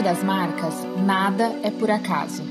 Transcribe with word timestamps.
mundo 0.00 0.02
das 0.02 0.24
marcas, 0.24 0.74
nada 1.04 1.54
é 1.62 1.70
por 1.70 1.90
acaso. 1.90 2.42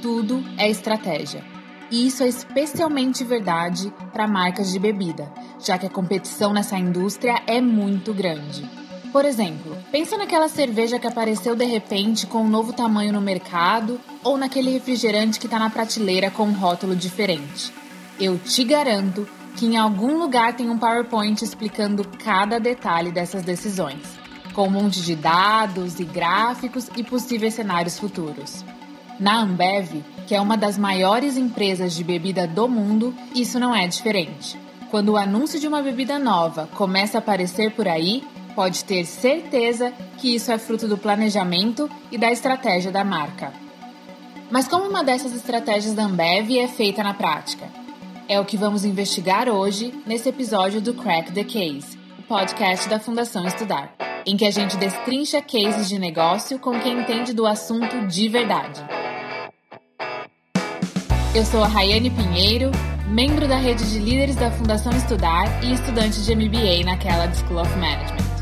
Tudo 0.00 0.42
é 0.56 0.70
estratégia. 0.70 1.44
E 1.90 2.06
isso 2.06 2.22
é 2.22 2.28
especialmente 2.28 3.24
verdade 3.24 3.92
para 4.12 4.28
marcas 4.28 4.70
de 4.70 4.78
bebida, 4.78 5.30
já 5.58 5.76
que 5.76 5.86
a 5.86 5.90
competição 5.90 6.52
nessa 6.52 6.78
indústria 6.78 7.42
é 7.46 7.60
muito 7.60 8.14
grande. 8.14 8.68
Por 9.12 9.24
exemplo, 9.24 9.76
pensa 9.90 10.16
naquela 10.16 10.48
cerveja 10.48 10.98
que 10.98 11.06
apareceu 11.06 11.54
de 11.54 11.64
repente 11.64 12.26
com 12.26 12.42
um 12.42 12.48
novo 12.48 12.72
tamanho 12.72 13.12
no 13.12 13.20
mercado 13.20 14.00
ou 14.22 14.38
naquele 14.38 14.70
refrigerante 14.70 15.38
que 15.40 15.46
está 15.46 15.58
na 15.58 15.70
prateleira 15.70 16.30
com 16.30 16.44
um 16.44 16.52
rótulo 16.52 16.96
diferente. 16.96 17.72
Eu 18.18 18.38
te 18.38 18.64
garanto 18.64 19.28
que 19.56 19.66
em 19.66 19.76
algum 19.76 20.18
lugar 20.18 20.54
tem 20.54 20.70
um 20.70 20.78
PowerPoint 20.78 21.42
explicando 21.42 22.06
cada 22.24 22.58
detalhe 22.58 23.10
dessas 23.10 23.42
decisões, 23.42 24.21
com 24.52 24.66
um 24.66 24.70
monte 24.70 25.02
de 25.02 25.14
dados 25.16 25.98
e 25.98 26.04
gráficos 26.04 26.88
e 26.96 27.02
possíveis 27.02 27.54
cenários 27.54 27.98
futuros. 27.98 28.64
Na 29.18 29.40
Ambev, 29.40 30.02
que 30.26 30.34
é 30.34 30.40
uma 30.40 30.56
das 30.56 30.78
maiores 30.78 31.36
empresas 31.36 31.94
de 31.94 32.02
bebida 32.02 32.46
do 32.46 32.68
mundo, 32.68 33.14
isso 33.34 33.58
não 33.58 33.74
é 33.74 33.86
diferente. 33.86 34.58
Quando 34.90 35.10
o 35.10 35.16
anúncio 35.16 35.58
de 35.58 35.66
uma 35.66 35.82
bebida 35.82 36.18
nova 36.18 36.68
começa 36.74 37.18
a 37.18 37.20
aparecer 37.20 37.70
por 37.72 37.88
aí, 37.88 38.24
pode 38.54 38.84
ter 38.84 39.04
certeza 39.04 39.92
que 40.18 40.34
isso 40.34 40.52
é 40.52 40.58
fruto 40.58 40.86
do 40.86 40.98
planejamento 40.98 41.90
e 42.10 42.18
da 42.18 42.30
estratégia 42.30 42.90
da 42.90 43.04
marca. 43.04 43.52
Mas 44.50 44.68
como 44.68 44.88
uma 44.88 45.02
dessas 45.02 45.34
estratégias 45.34 45.94
da 45.94 46.04
Ambev 46.04 46.58
é 46.58 46.68
feita 46.68 47.02
na 47.02 47.14
prática? 47.14 47.66
É 48.28 48.38
o 48.38 48.44
que 48.44 48.56
vamos 48.56 48.84
investigar 48.84 49.48
hoje 49.48 49.94
nesse 50.06 50.28
episódio 50.28 50.80
do 50.80 50.94
Crack 50.94 51.32
the 51.32 51.44
Case, 51.44 51.98
o 52.18 52.22
podcast 52.22 52.88
da 52.88 53.00
Fundação 53.00 53.46
Estudar, 53.46 53.94
em 54.26 54.36
que 54.36 54.44
a 54.44 54.50
gente 54.50 54.76
destrincha 54.76 55.42
cases 55.42 55.88
de 55.88 55.98
negócio 55.98 56.58
com 56.58 56.78
quem 56.80 57.00
entende 57.00 57.32
do 57.32 57.46
assunto 57.46 58.06
de 58.06 58.28
verdade. 58.28 58.80
Eu 61.34 61.44
sou 61.44 61.62
a 61.64 61.66
Rayane 61.66 62.10
Pinheiro, 62.10 62.70
membro 63.08 63.48
da 63.48 63.56
rede 63.56 63.90
de 63.90 63.98
líderes 63.98 64.36
da 64.36 64.50
Fundação 64.50 64.92
Estudar 64.92 65.64
e 65.64 65.72
estudante 65.72 66.22
de 66.22 66.34
MBA 66.34 66.84
na 66.84 66.96
Kellogg 66.96 67.34
School 67.34 67.60
of 67.60 67.70
Management. 67.76 68.32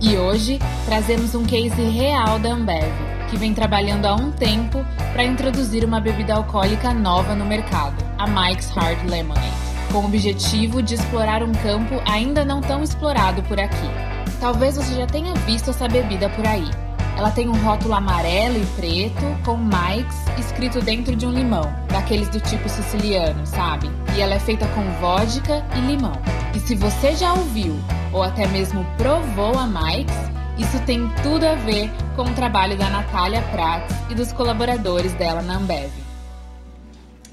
E 0.00 0.16
hoje 0.16 0.58
trazemos 0.86 1.34
um 1.34 1.44
case 1.44 1.82
real 1.82 2.38
da 2.38 2.52
Ambev, 2.52 2.90
que 3.30 3.36
vem 3.36 3.54
trabalhando 3.54 4.06
há 4.06 4.14
um 4.14 4.32
tempo 4.32 4.84
para 5.12 5.24
introduzir 5.24 5.84
uma 5.84 6.00
bebida 6.00 6.34
alcoólica 6.34 6.92
nova 6.92 7.34
no 7.34 7.44
mercado, 7.44 7.96
a 8.18 8.26
Mike's 8.26 8.70
Hard 8.70 9.08
Lemonade, 9.08 9.46
com 9.92 9.98
o 9.98 10.06
objetivo 10.06 10.82
de 10.82 10.94
explorar 10.94 11.42
um 11.42 11.52
campo 11.52 12.00
ainda 12.10 12.44
não 12.44 12.60
tão 12.60 12.82
explorado 12.82 13.42
por 13.44 13.60
aqui. 13.60 14.19
Talvez 14.40 14.74
você 14.74 14.94
já 14.94 15.06
tenha 15.06 15.34
visto 15.34 15.68
essa 15.68 15.86
bebida 15.86 16.30
por 16.30 16.46
aí. 16.46 16.68
Ela 17.14 17.30
tem 17.30 17.46
um 17.46 17.62
rótulo 17.62 17.92
amarelo 17.92 18.56
e 18.56 18.66
preto 18.74 19.44
com 19.44 19.58
Mike's 19.58 20.16
escrito 20.38 20.80
dentro 20.80 21.14
de 21.14 21.26
um 21.26 21.30
limão, 21.30 21.70
daqueles 21.88 22.30
do 22.30 22.40
tipo 22.40 22.66
siciliano, 22.66 23.46
sabe? 23.46 23.90
E 24.16 24.20
ela 24.22 24.34
é 24.34 24.40
feita 24.40 24.66
com 24.68 24.82
vodka 24.98 25.62
e 25.76 25.80
limão. 25.80 26.14
E 26.54 26.60
se 26.60 26.74
você 26.74 27.14
já 27.14 27.34
ouviu 27.34 27.78
ou 28.14 28.22
até 28.22 28.46
mesmo 28.46 28.82
provou 28.96 29.58
a 29.58 29.66
Mike's, 29.66 30.16
isso 30.56 30.80
tem 30.86 31.06
tudo 31.22 31.46
a 31.46 31.54
ver 31.56 31.90
com 32.16 32.22
o 32.22 32.34
trabalho 32.34 32.78
da 32.78 32.88
Natália 32.88 33.42
Prats 33.52 33.94
e 34.08 34.14
dos 34.14 34.32
colaboradores 34.32 35.12
dela 35.12 35.42
na 35.42 35.56
Ambev. 35.56 35.90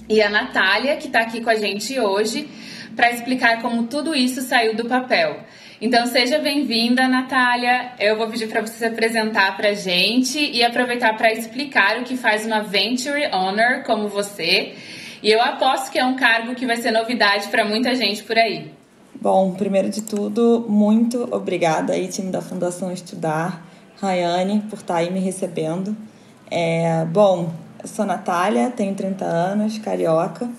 E 0.10 0.22
a 0.22 0.30
Natália, 0.30 0.96
que 0.96 1.08
está 1.08 1.20
aqui 1.20 1.42
com 1.42 1.50
a 1.50 1.56
gente 1.56 2.00
hoje, 2.00 2.50
para 2.96 3.12
explicar 3.12 3.62
como 3.62 3.84
tudo 3.84 4.16
isso 4.16 4.42
saiu 4.42 4.74
do 4.76 4.86
papel. 4.86 5.42
Então 5.82 6.08
seja 6.08 6.40
bem-vinda, 6.40 7.08
Natália. 7.08 7.92
Eu 8.00 8.18
vou 8.18 8.28
pedir 8.28 8.48
para 8.48 8.62
você 8.62 8.74
se 8.74 8.86
apresentar 8.86 9.56
para 9.58 9.70
a 9.70 9.74
gente 9.74 10.40
e 10.40 10.64
aproveitar 10.64 11.16
para 11.18 11.32
explicar 11.32 12.00
o 12.00 12.04
que 12.04 12.16
faz 12.16 12.46
uma 12.46 12.62
Venture 12.62 13.28
Owner 13.34 13.84
como 13.84 14.08
você. 14.08 14.74
E 15.22 15.30
eu 15.30 15.42
aposto 15.42 15.92
que 15.92 16.00
é 16.00 16.06
um 16.06 16.16
cargo 16.16 16.56
que 16.56 16.66
vai 16.66 16.78
ser 16.78 16.92
novidade 16.92 17.50
para 17.50 17.66
muita 17.66 17.94
gente 17.94 18.24
por 18.24 18.38
aí. 18.38 18.72
Bom, 19.20 19.52
primeiro 19.56 19.90
de 19.90 20.04
tudo, 20.04 20.66
muito 20.70 21.28
obrigada 21.32 21.94
aí, 21.94 22.08
time 22.08 22.32
da 22.32 22.42
Fundação 22.42 22.92
Estudar, 22.92 23.68
Rayane, 24.00 24.62
por 24.70 24.80
estar 24.80 24.94
tá 24.94 25.00
aí 25.00 25.12
me 25.12 25.20
recebendo. 25.20 25.98
É, 26.50 27.04
bom, 27.06 27.52
sou 27.88 28.06
Natália, 28.06 28.70
tenho 28.70 28.94
30 28.94 29.26
anos, 29.26 29.78
carioca. 29.78 30.50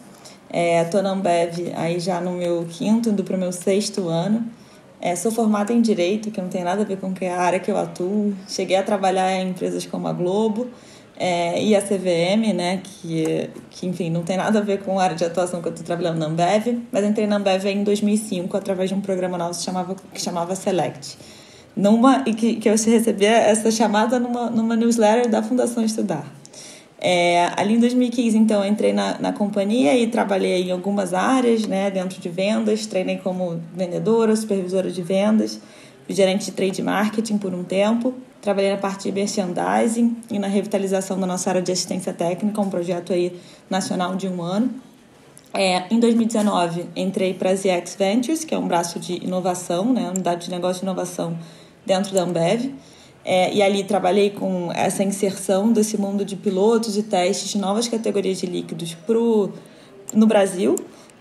É, 0.50 0.84
tô 0.84 1.02
na 1.02 1.10
Ambev 1.10 1.72
aí 1.76 2.00
já 2.00 2.20
no 2.20 2.32
meu 2.32 2.66
quinto, 2.68 3.10
indo 3.10 3.22
para 3.22 3.36
o 3.36 3.38
meu 3.38 3.52
sexto 3.52 4.08
ano. 4.08 4.44
É, 5.00 5.14
sou 5.14 5.30
formada 5.30 5.72
em 5.72 5.80
Direito, 5.80 6.30
que 6.30 6.40
não 6.40 6.48
tem 6.48 6.64
nada 6.64 6.82
a 6.82 6.84
ver 6.84 6.98
com 6.98 7.12
a 7.22 7.40
área 7.40 7.60
que 7.60 7.70
eu 7.70 7.76
atuo. 7.76 8.34
Cheguei 8.48 8.76
a 8.76 8.82
trabalhar 8.82 9.32
em 9.32 9.50
empresas 9.50 9.86
como 9.86 10.08
a 10.08 10.12
Globo, 10.12 10.68
é, 11.20 11.62
e 11.62 11.74
a 11.74 11.82
CVM, 11.82 12.52
né, 12.54 12.80
que, 12.82 13.50
que 13.70 13.86
enfim, 13.88 14.08
não 14.08 14.22
tem 14.22 14.36
nada 14.36 14.60
a 14.60 14.62
ver 14.62 14.82
com 14.82 15.00
a 15.00 15.02
área 15.02 15.16
de 15.16 15.24
atuação 15.24 15.60
que 15.60 15.66
eu 15.66 15.72
estou 15.72 15.84
trabalhando 15.84 16.18
na 16.18 16.26
Ambev, 16.26 16.80
mas 16.92 17.04
entrei 17.04 17.26
na 17.26 17.36
Ambev 17.36 17.66
em 17.66 17.82
2005 17.82 18.56
através 18.56 18.88
de 18.88 18.94
um 18.94 19.00
programa 19.00 19.36
novo 19.36 19.50
que 19.50 19.64
chamava, 19.64 19.96
que 20.14 20.20
chamava 20.20 20.54
Select. 20.54 21.18
Numa, 21.74 22.22
e 22.24 22.34
que, 22.34 22.54
que 22.56 22.68
eu 22.68 22.72
recebia 22.72 23.30
essa 23.30 23.70
chamada 23.70 24.18
numa, 24.20 24.48
numa 24.48 24.76
newsletter 24.76 25.28
da 25.28 25.42
Fundação 25.42 25.84
Estudar. 25.84 26.24
É, 27.00 27.52
ali 27.56 27.74
em 27.74 27.80
2015, 27.80 28.36
então, 28.36 28.64
entrei 28.64 28.92
na, 28.92 29.18
na 29.18 29.32
companhia 29.32 29.96
e 29.96 30.06
trabalhei 30.08 30.64
em 30.64 30.70
algumas 30.72 31.14
áreas, 31.14 31.66
né, 31.66 31.90
dentro 31.90 32.20
de 32.20 32.28
vendas, 32.28 32.86
treinei 32.86 33.18
como 33.18 33.60
vendedora, 33.74 34.34
supervisora 34.34 34.90
de 34.90 35.02
vendas, 35.02 35.60
gerente 36.08 36.46
de 36.46 36.52
trade 36.52 36.82
marketing 36.82 37.38
por 37.38 37.54
um 37.54 37.62
tempo, 37.62 38.14
Trabalhei 38.40 38.70
na 38.70 38.76
parte 38.76 39.10
de 39.10 39.12
merchandising 39.12 40.16
e 40.30 40.38
na 40.38 40.46
revitalização 40.46 41.18
da 41.18 41.26
nossa 41.26 41.50
área 41.50 41.60
de 41.60 41.72
assistência 41.72 42.12
técnica, 42.12 42.60
um 42.60 42.70
projeto 42.70 43.12
aí 43.12 43.38
nacional 43.68 44.14
de 44.14 44.28
um 44.28 44.40
ano. 44.40 44.70
É, 45.52 45.92
em 45.92 45.98
2019, 45.98 46.86
entrei 46.94 47.34
para 47.34 47.50
a 47.50 47.54
ZX 47.54 47.96
Ventures, 47.98 48.44
que 48.44 48.54
é 48.54 48.58
um 48.58 48.68
braço 48.68 49.00
de 49.00 49.14
inovação, 49.24 49.92
né, 49.92 50.08
unidade 50.08 50.44
de 50.44 50.50
negócio 50.52 50.80
de 50.80 50.86
inovação 50.86 51.36
dentro 51.84 52.14
da 52.14 52.22
Ambev. 52.22 52.72
É, 53.30 53.52
e 53.52 53.62
ali 53.62 53.84
trabalhei 53.84 54.30
com 54.30 54.72
essa 54.72 55.04
inserção 55.04 55.70
desse 55.70 55.98
mundo 55.98 56.24
de 56.24 56.34
pilotos 56.34 56.96
e 56.96 57.02
testes 57.02 57.50
de 57.50 57.58
novas 57.58 57.86
categorias 57.86 58.38
de 58.38 58.46
líquidos 58.46 58.94
pro, 58.94 59.52
no 60.14 60.26
Brasil. 60.26 60.76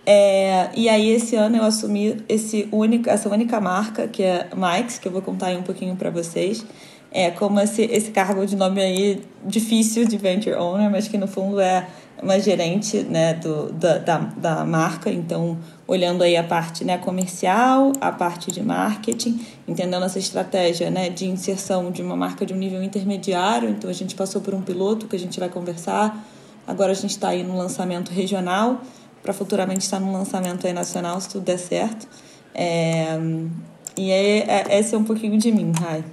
É, 0.05 0.69
e 0.73 0.87
aí 0.87 1.09
esse 1.09 1.35
ano 1.35 1.57
eu 1.57 1.63
assumi 1.63 2.23
esse 2.29 2.69
único, 2.71 3.09
essa 3.09 3.27
única 3.27 3.59
marca, 3.59 4.07
que 4.07 4.23
é 4.23 4.47
Mike's, 4.55 4.99
que 4.99 5.07
eu 5.09 5.11
vou 5.11 5.21
contar 5.21 5.47
aí 5.47 5.57
um 5.57 5.63
pouquinho 5.63 5.97
para 5.97 6.09
vocês 6.09 6.65
é, 7.11 7.31
como 7.31 7.59
esse, 7.59 7.83
esse 7.83 8.11
cargo 8.11 8.45
de 8.45 8.55
nome 8.55 8.81
aí 8.81 9.23
difícil 9.45 10.05
de 10.05 10.17
venture 10.17 10.55
owner, 10.55 10.89
mas 10.89 11.07
que 11.07 11.17
no 11.17 11.27
fundo 11.27 11.59
é 11.59 11.87
uma 12.21 12.39
gerente 12.39 13.03
né, 13.03 13.33
do, 13.33 13.71
da, 13.71 13.97
da, 13.97 14.17
da 14.17 14.65
marca, 14.65 15.09
então 15.09 15.57
olhando 15.87 16.21
aí 16.21 16.35
a 16.35 16.43
parte 16.43 16.83
né, 16.83 16.97
comercial, 16.97 17.93
a 18.01 18.11
parte 18.11 18.51
de 18.51 18.61
marketing, 18.61 19.39
entendendo 19.67 20.03
essa 20.03 20.19
estratégia 20.19 20.91
né, 20.91 21.09
de 21.09 21.25
inserção 21.25 21.89
de 21.89 22.01
uma 22.01 22.15
marca 22.15 22.45
de 22.45 22.53
um 22.53 22.57
nível 22.57 22.83
intermediário, 22.83 23.69
então 23.69 23.89
a 23.89 23.93
gente 23.93 24.13
passou 24.13 24.41
por 24.41 24.53
um 24.53 24.61
piloto 24.61 25.07
que 25.07 25.15
a 25.15 25.19
gente 25.19 25.39
vai 25.39 25.47
conversar, 25.47 26.25
agora 26.67 26.91
a 26.91 26.95
gente 26.95 27.11
está 27.11 27.29
aí 27.29 27.41
no 27.41 27.57
lançamento 27.57 28.11
regional, 28.11 28.81
para 29.23 29.33
futuramente 29.33 29.81
estar 29.81 29.99
no 29.99 30.11
lançamento 30.11 30.67
aí 30.67 30.73
nacional, 30.73 31.19
se 31.19 31.29
tudo 31.29 31.43
der 31.43 31.57
certo. 31.57 32.07
É, 32.53 33.17
e 33.97 34.11
é, 34.11 34.37
é, 34.39 34.79
esse 34.79 34.93
é 34.93 34.97
um 34.97 35.03
pouquinho 35.03 35.37
de 35.37 35.51
mim, 35.51 35.71
Rai. 35.77 36.03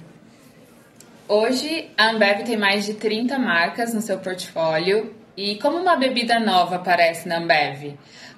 Hoje, 1.27 1.89
a 1.97 2.11
Ambev 2.11 2.43
tem 2.43 2.57
mais 2.57 2.85
de 2.85 2.95
30 2.95 3.39
marcas 3.39 3.93
no 3.93 4.01
seu 4.01 4.17
portfólio. 4.19 5.13
E 5.37 5.55
como 5.55 5.77
uma 5.77 5.95
bebida 5.95 6.39
nova 6.39 6.77
aparece 6.77 7.27
na 7.27 7.37
Ambev? 7.37 7.93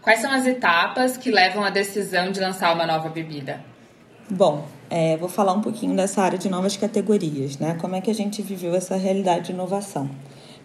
Quais 0.08 0.22
são 0.22 0.32
as 0.32 0.46
etapas 0.46 1.18
que 1.18 1.30
levam 1.30 1.66
à 1.66 1.70
decisão 1.70 2.32
de 2.32 2.40
lançar 2.40 2.74
uma 2.74 2.88
nova 2.88 3.10
bebida? 3.10 3.60
Bom, 4.30 4.64
é, 4.90 5.18
vou 5.18 5.28
falar 5.28 5.52
um 5.52 5.60
pouquinho 5.60 5.94
dessa 5.98 6.22
área 6.22 6.38
de 6.38 6.48
novas 6.48 6.78
categorias, 6.78 7.58
né? 7.58 7.78
Como 7.82 7.94
é 7.94 8.00
que 8.00 8.10
a 8.10 8.16
gente 8.16 8.42
viveu 8.42 8.74
essa 8.74 8.96
realidade 8.96 9.48
de 9.48 9.52
inovação? 9.52 10.10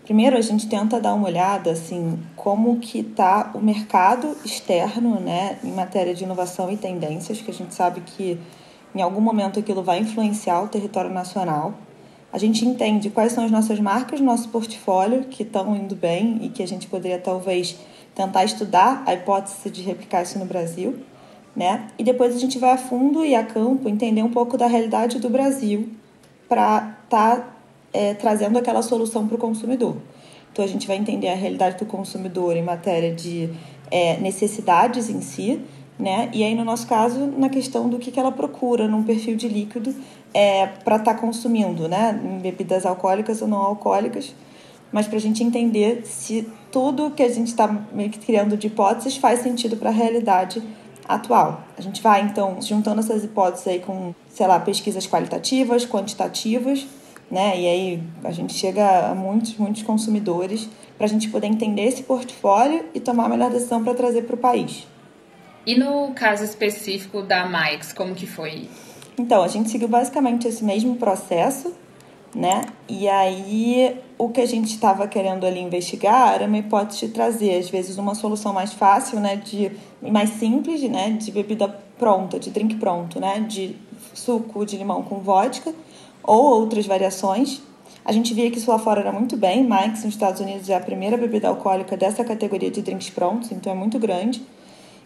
Primeiro, 0.05 0.37
a 0.37 0.41
gente 0.41 0.69
tenta 0.69 1.01
dar 1.01 1.13
uma 1.15 1.27
olhada, 1.27 1.73
assim, 1.73 2.21
como 2.37 2.79
que 2.79 3.01
está 3.01 3.51
o 3.53 3.61
mercado 3.61 4.37
externo, 4.45 5.19
né, 5.19 5.59
em 5.65 5.73
matéria 5.73 6.15
de 6.15 6.23
inovação 6.23 6.71
e 6.71 6.77
tendências, 6.77 7.41
que 7.41 7.51
a 7.51 7.55
gente 7.55 7.75
sabe 7.75 8.01
que 8.03 8.39
em 8.95 9.03
algum 9.03 9.21
momento 9.21 9.59
aquilo 9.59 9.83
vai 9.83 9.99
influenciar 9.99 10.63
o 10.63 10.69
território 10.69 11.11
nacional 11.11 11.75
a 12.33 12.39
gente 12.39 12.65
entende 12.65 13.11
quais 13.11 13.33
são 13.33 13.45
as 13.45 13.51
nossas 13.51 13.79
marcas 13.79 14.19
no 14.19 14.27
nosso 14.27 14.49
portfólio 14.49 15.25
que 15.25 15.43
estão 15.43 15.77
indo 15.77 15.95
bem 15.95 16.39
e 16.41 16.49
que 16.49 16.63
a 16.63 16.67
gente 16.67 16.87
poderia 16.87 17.19
talvez 17.19 17.77
tentar 18.15 18.45
estudar 18.45 19.03
a 19.07 19.15
hipótese 19.15 19.71
de 19.71 19.83
replicar 19.83 20.23
isso 20.23 20.39
no 20.39 20.45
Brasil, 20.45 20.97
né? 21.55 21.89
E 21.99 22.05
depois 22.05 22.35
a 22.35 22.39
gente 22.39 22.59
vai 22.59 22.71
a 22.71 22.79
fundo 22.79 23.25
e 23.25 23.35
a 23.35 23.45
campo 23.45 23.89
entender 23.89 24.23
um 24.23 24.31
pouco 24.31 24.57
da 24.57 24.67
realidade 24.67 25.19
do 25.19 25.29
Brasil 25.29 25.89
para 26.49 26.97
estar 27.05 27.37
tá, 27.37 27.49
é, 27.93 28.15
trazendo 28.15 28.59
aquela 28.59 28.83
solução 28.83 29.27
para 29.27 29.37
o 29.37 29.39
consumidor. 29.39 29.97
Então 30.53 30.65
a 30.65 30.69
gente 30.69 30.87
vai 30.87 30.97
entender 30.97 31.29
a 31.29 31.35
realidade 31.35 31.79
do 31.79 31.87
consumidor 31.87 32.57
em 32.57 32.63
matéria 32.63 33.15
de 33.15 33.51
é, 33.91 34.19
necessidades 34.19 35.09
em 35.09 35.23
si, 35.23 35.61
né? 35.99 36.31
E 36.33 36.43
aí, 36.43 36.55
no 36.55 36.65
nosso 36.65 36.87
caso, 36.87 37.27
na 37.39 37.49
questão 37.49 37.89
do 37.89 37.99
que, 37.99 38.11
que 38.11 38.19
ela 38.19 38.33
procura 38.33 38.89
num 38.89 39.03
perfil 39.03 39.37
de 39.37 39.49
líquido 39.49 39.95
é, 40.35 40.67
para 40.67 40.97
estar 40.97 41.15
tá 41.15 41.21
consumindo, 41.21 41.89
né? 41.89 42.19
Em 42.25 42.39
bebidas 42.39 42.85
alcoólicas 42.85 43.41
ou 43.41 43.49
não 43.49 43.59
alcoólicas, 43.59 44.35
mas 44.93 45.07
para 45.07 45.17
a 45.17 45.21
gente 45.21 45.43
entender 45.43 46.03
se 46.05 46.47
tudo 46.71 47.11
que 47.11 47.23
a 47.23 47.29
gente 47.29 47.49
está 47.49 47.67
meio 47.93 48.11
que 48.11 48.19
criando 48.19 48.57
de 48.57 48.67
hipóteses 48.67 49.17
faz 49.17 49.41
sentido 49.41 49.77
para 49.77 49.89
a 49.89 49.93
realidade 49.93 50.63
atual. 51.09 51.65
A 51.77 51.83
gente 51.83 52.03
vai, 52.03 52.23
então, 52.23 52.61
juntando 52.61 53.01
essas 53.01 53.25
hipóteses 53.25 53.67
aí 53.67 53.81
com, 53.81 54.15
sei 54.29 54.47
lá, 54.47 54.61
pesquisas 54.61 55.07
qualitativas, 55.07 55.85
quantitativas, 55.85 56.87
né? 57.31 57.59
E 57.59 57.67
aí 57.67 58.03
a 58.23 58.31
gente 58.31 58.55
chega 58.55 59.11
a 59.11 59.15
muitos, 59.15 59.57
muitos 59.57 59.83
consumidores 59.83 60.69
para 60.97 61.07
a 61.07 61.09
gente 61.09 61.29
poder 61.31 61.47
entender 61.47 61.83
esse 61.83 62.03
portfólio 62.03 62.85
e 62.95 63.01
tomar 63.01 63.25
a 63.25 63.29
melhor 63.29 63.51
decisão 63.51 63.83
para 63.83 63.95
trazer 63.95 64.23
para 64.23 64.35
o 64.35 64.39
país. 64.39 64.87
E 65.67 65.79
no 65.79 66.13
caso 66.13 66.45
específico 66.45 67.23
da 67.23 67.47
Mike's, 67.47 67.93
como 67.93 68.15
que 68.15 68.27
foi? 68.27 68.69
Então, 69.17 69.43
a 69.43 69.49
gente 69.49 69.71
seguiu 69.71 69.89
basicamente 69.89 70.49
esse 70.49 70.65
mesmo 70.65 70.97
processo, 70.97 71.73
né? 72.35 72.67
E 72.89 73.09
aí 73.09 73.97
o 74.19 74.29
que 74.29 74.41
a 74.41 74.47
gente 74.47 74.69
estava 74.69 75.07
querendo 75.07 75.45
ali 75.45 75.61
investigar 75.61 76.35
era 76.35 76.47
uma 76.47 76.59
hipótese 76.59 77.07
de 77.07 77.13
trazer, 77.13 77.59
às 77.59 77.69
vezes, 77.69 77.99
uma 77.99 78.15
solução 78.15 78.53
mais 78.53 78.73
fácil, 78.73 79.21
né? 79.21 79.37
De, 79.37 79.73
mais 80.01 80.31
simples, 80.31 80.83
né? 80.83 81.11
De 81.11 81.31
bebida 81.31 81.69
pronta, 81.99 82.39
de 82.39 82.51
drink 82.51 82.77
pronto, 82.77 83.21
né? 83.21 83.41
De 83.41 83.77
suco 84.15 84.65
de 84.65 84.77
limão 84.77 85.03
com 85.03 85.19
vodka 85.19 85.75
ou 86.23 86.61
outras 86.61 86.87
variações. 86.87 87.61
A 88.05 88.13
gente 88.13 88.35
via 88.35 88.51
que 88.51 88.59
isso 88.59 88.71
lá 88.71 88.79
fora 88.79 89.01
era 89.01 89.13
muito 89.13 89.37
bem. 89.37 89.63
Mike's 89.63 90.05
nos 90.05 90.15
Estados 90.15 90.41
Unidos 90.41 90.69
é 90.69 90.75
a 90.75 90.81
primeira 90.81 91.17
bebida 91.17 91.49
alcoólica 91.49 91.97
dessa 91.97 92.25
categoria 92.25 92.71
de 92.71 92.83
drinks 92.83 93.11
prontos, 93.11 93.53
então 93.53 93.73
é 93.73 93.77
muito 93.77 93.99
grande. 93.99 94.43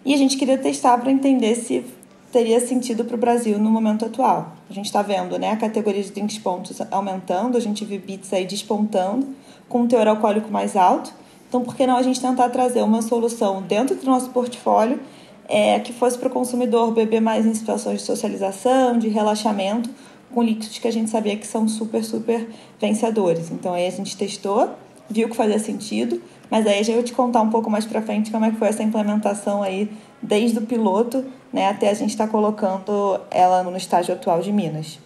E 0.04 0.14
a 0.14 0.16
gente 0.16 0.36
queria 0.36 0.56
testar 0.56 0.96
para 0.98 1.10
entender 1.10 1.56
se 1.56 1.84
teria 2.32 2.60
sentido 2.60 3.04
para 3.04 3.14
o 3.14 3.18
Brasil 3.18 3.58
no 3.58 3.70
momento 3.70 4.04
atual. 4.04 4.52
A 4.68 4.72
gente 4.72 4.86
está 4.86 5.02
vendo 5.02 5.38
né, 5.38 5.50
a 5.50 5.56
categoria 5.56 6.02
de 6.02 6.10
drinks 6.10 6.38
pontos 6.38 6.80
aumentando, 6.90 7.56
a 7.56 7.60
gente 7.60 7.84
vê 7.84 7.98
bits 7.98 8.32
aí 8.32 8.44
despontando, 8.44 9.28
com 9.68 9.82
um 9.82 9.86
teor 9.86 10.06
alcoólico 10.08 10.50
mais 10.50 10.76
alto. 10.76 11.12
Então, 11.48 11.62
por 11.62 11.76
que 11.76 11.86
não 11.86 11.96
a 11.96 12.02
gente 12.02 12.20
tentar 12.20 12.48
trazer 12.50 12.82
uma 12.82 13.02
solução 13.02 13.62
dentro 13.62 13.94
do 13.94 14.04
nosso 14.04 14.30
portfólio 14.30 15.00
é, 15.48 15.78
que 15.78 15.92
fosse 15.92 16.18
para 16.18 16.28
o 16.28 16.30
consumidor 16.30 16.92
beber 16.92 17.20
mais 17.20 17.46
em 17.46 17.54
situações 17.54 18.00
de 18.00 18.06
socialização, 18.06 18.98
de 18.98 19.08
relaxamento, 19.08 19.88
com 20.34 20.42
líquidos 20.42 20.78
que 20.78 20.88
a 20.88 20.92
gente 20.92 21.08
sabia 21.08 21.36
que 21.36 21.46
são 21.46 21.68
super, 21.68 22.04
super 22.04 22.48
vencedores. 22.80 23.50
Então, 23.50 23.72
aí 23.72 23.86
a 23.86 23.90
gente 23.90 24.16
testou, 24.16 24.70
viu 25.08 25.28
que 25.28 25.36
fazia 25.36 25.58
sentido, 25.58 26.20
mas 26.50 26.66
aí 26.66 26.82
já 26.82 26.92
eu 26.92 27.02
te 27.02 27.12
contar 27.12 27.40
um 27.42 27.50
pouco 27.50 27.70
mais 27.70 27.84
para 27.84 28.02
frente 28.02 28.30
como 28.30 28.44
é 28.44 28.50
que 28.50 28.56
foi 28.56 28.68
essa 28.68 28.82
implementação 28.82 29.62
aí, 29.62 29.88
desde 30.22 30.58
o 30.58 30.62
piloto 30.62 31.24
né, 31.52 31.68
até 31.68 31.90
a 31.90 31.94
gente 31.94 32.10
estar 32.10 32.26
tá 32.26 32.32
colocando 32.32 33.20
ela 33.30 33.62
no 33.62 33.76
estágio 33.76 34.14
atual 34.14 34.40
de 34.40 34.52
Minas. 34.52 34.98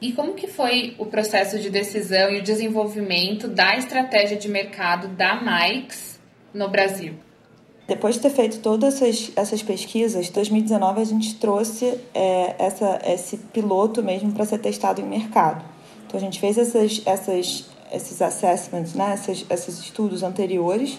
E 0.00 0.12
como 0.12 0.34
que 0.34 0.46
foi 0.46 0.94
o 0.98 1.06
processo 1.06 1.58
de 1.58 1.70
decisão 1.70 2.30
e 2.30 2.38
o 2.38 2.42
desenvolvimento 2.42 3.48
da 3.48 3.76
estratégia 3.76 4.36
de 4.36 4.48
mercado 4.48 5.08
da 5.08 5.40
Mike's 5.40 6.20
no 6.54 6.68
Brasil? 6.68 7.14
Depois 7.86 8.16
de 8.16 8.20
ter 8.20 8.30
feito 8.30 8.60
todas 8.60 9.00
essas, 9.00 9.32
essas 9.34 9.62
pesquisas, 9.62 10.28
em 10.28 10.32
2019 10.32 11.00
a 11.00 11.04
gente 11.04 11.34
trouxe 11.36 11.98
é, 12.14 12.54
essa, 12.58 13.00
esse 13.06 13.38
piloto 13.38 14.02
mesmo 14.02 14.30
para 14.32 14.44
ser 14.44 14.58
testado 14.58 15.00
em 15.00 15.04
mercado. 15.04 15.64
Então 16.06 16.20
a 16.20 16.22
gente 16.22 16.38
fez 16.38 16.58
essas, 16.58 17.02
essas 17.06 17.64
esses 17.92 18.20
assessments, 18.20 18.94
né, 18.94 19.14
esses, 19.14 19.44
esses 19.48 19.78
estudos 19.80 20.22
anteriores, 20.22 20.98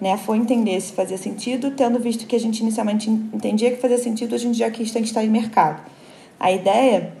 né, 0.00 0.16
foi 0.16 0.36
entender 0.36 0.80
se 0.80 0.92
fazia 0.92 1.18
sentido, 1.18 1.70
tendo 1.72 1.98
visto 1.98 2.26
que 2.26 2.36
a 2.36 2.40
gente 2.40 2.60
inicialmente 2.60 3.10
entendia 3.10 3.70
que 3.70 3.80
fazia 3.80 3.98
sentido, 3.98 4.34
a 4.34 4.38
gente 4.38 4.56
já 4.56 4.70
quis 4.70 4.90
testar 4.90 5.24
em 5.24 5.28
mercado. 5.28 5.82
A 6.38 6.52
ideia 6.52 7.12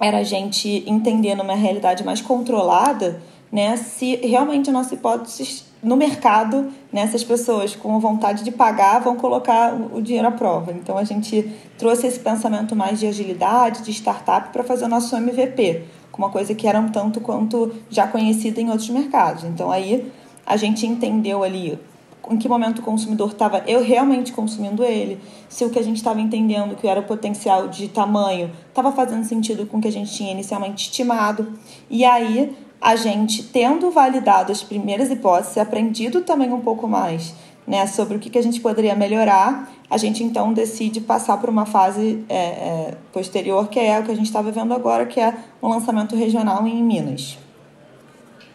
era 0.00 0.18
a 0.18 0.22
gente 0.22 0.84
entender 0.86 1.34
numa 1.34 1.54
realidade 1.54 2.04
mais 2.04 2.20
controlada, 2.20 3.20
né, 3.50 3.76
se 3.76 4.16
realmente 4.16 4.70
a 4.70 4.72
nossa 4.72 4.94
hipótese 4.94 5.66
no 5.82 5.96
mercado, 5.96 6.70
né, 6.92 7.06
pessoas 7.26 7.76
com 7.76 7.98
vontade 8.00 8.42
de 8.42 8.50
pagar 8.50 9.00
vão 9.00 9.16
colocar 9.16 9.74
o 9.92 10.02
dinheiro 10.02 10.28
à 10.28 10.32
prova. 10.32 10.72
Então 10.72 10.98
a 10.98 11.04
gente 11.04 11.50
trouxe 11.78 12.06
esse 12.06 12.18
pensamento 12.18 12.74
mais 12.74 12.98
de 12.98 13.06
agilidade, 13.06 13.82
de 13.82 13.90
startup 13.92 14.48
para 14.52 14.64
fazer 14.64 14.86
o 14.86 14.88
nosso 14.88 15.14
MVP 15.16 15.84
uma 16.18 16.30
coisa 16.30 16.54
que 16.54 16.66
era 16.66 16.80
um 16.80 16.88
tanto 16.88 17.20
quanto 17.20 17.72
já 17.88 18.06
conhecida 18.06 18.60
em 18.60 18.68
outros 18.68 18.90
mercados. 18.90 19.44
Então 19.44 19.70
aí 19.70 20.10
a 20.44 20.56
gente 20.56 20.84
entendeu 20.84 21.42
ali 21.42 21.78
em 22.30 22.36
que 22.36 22.48
momento 22.48 22.80
o 22.80 22.82
consumidor 22.82 23.30
estava 23.30 23.62
eu 23.66 23.82
realmente 23.82 24.32
consumindo 24.32 24.84
ele, 24.84 25.20
se 25.48 25.64
o 25.64 25.70
que 25.70 25.78
a 25.78 25.82
gente 25.82 25.96
estava 25.96 26.20
entendendo 26.20 26.76
que 26.76 26.86
era 26.86 27.00
o 27.00 27.04
potencial 27.04 27.68
de 27.68 27.88
tamanho 27.88 28.50
estava 28.68 28.92
fazendo 28.92 29.24
sentido 29.24 29.66
com 29.66 29.78
o 29.78 29.80
que 29.80 29.88
a 29.88 29.92
gente 29.92 30.12
tinha 30.12 30.32
inicialmente 30.32 30.84
estimado. 30.84 31.52
E 31.88 32.04
aí 32.04 32.54
a 32.80 32.96
gente, 32.96 33.42
tendo 33.42 33.90
validado 33.90 34.52
as 34.52 34.62
primeiras 34.62 35.10
hipóteses, 35.10 35.58
aprendido 35.58 36.20
também 36.22 36.52
um 36.52 36.60
pouco 36.60 36.86
mais 36.86 37.34
né, 37.66 37.86
sobre 37.86 38.16
o 38.16 38.18
que, 38.18 38.30
que 38.30 38.38
a 38.38 38.42
gente 38.42 38.60
poderia 38.60 38.94
melhorar, 38.94 39.70
a 39.90 39.96
gente 39.96 40.22
então 40.22 40.52
decide 40.52 41.00
passar 41.00 41.38
por 41.38 41.50
uma 41.50 41.66
fase 41.66 42.24
é, 42.28 42.36
é, 42.36 42.94
posterior, 43.12 43.68
que 43.68 43.78
é 43.78 43.98
o 43.98 44.04
que 44.04 44.10
a 44.10 44.14
gente 44.14 44.26
está 44.26 44.40
vivendo 44.40 44.72
agora, 44.72 45.06
que 45.06 45.20
é 45.20 45.34
um 45.62 45.68
lançamento 45.68 46.16
regional 46.16 46.66
em 46.66 46.82
Minas. 46.82 47.38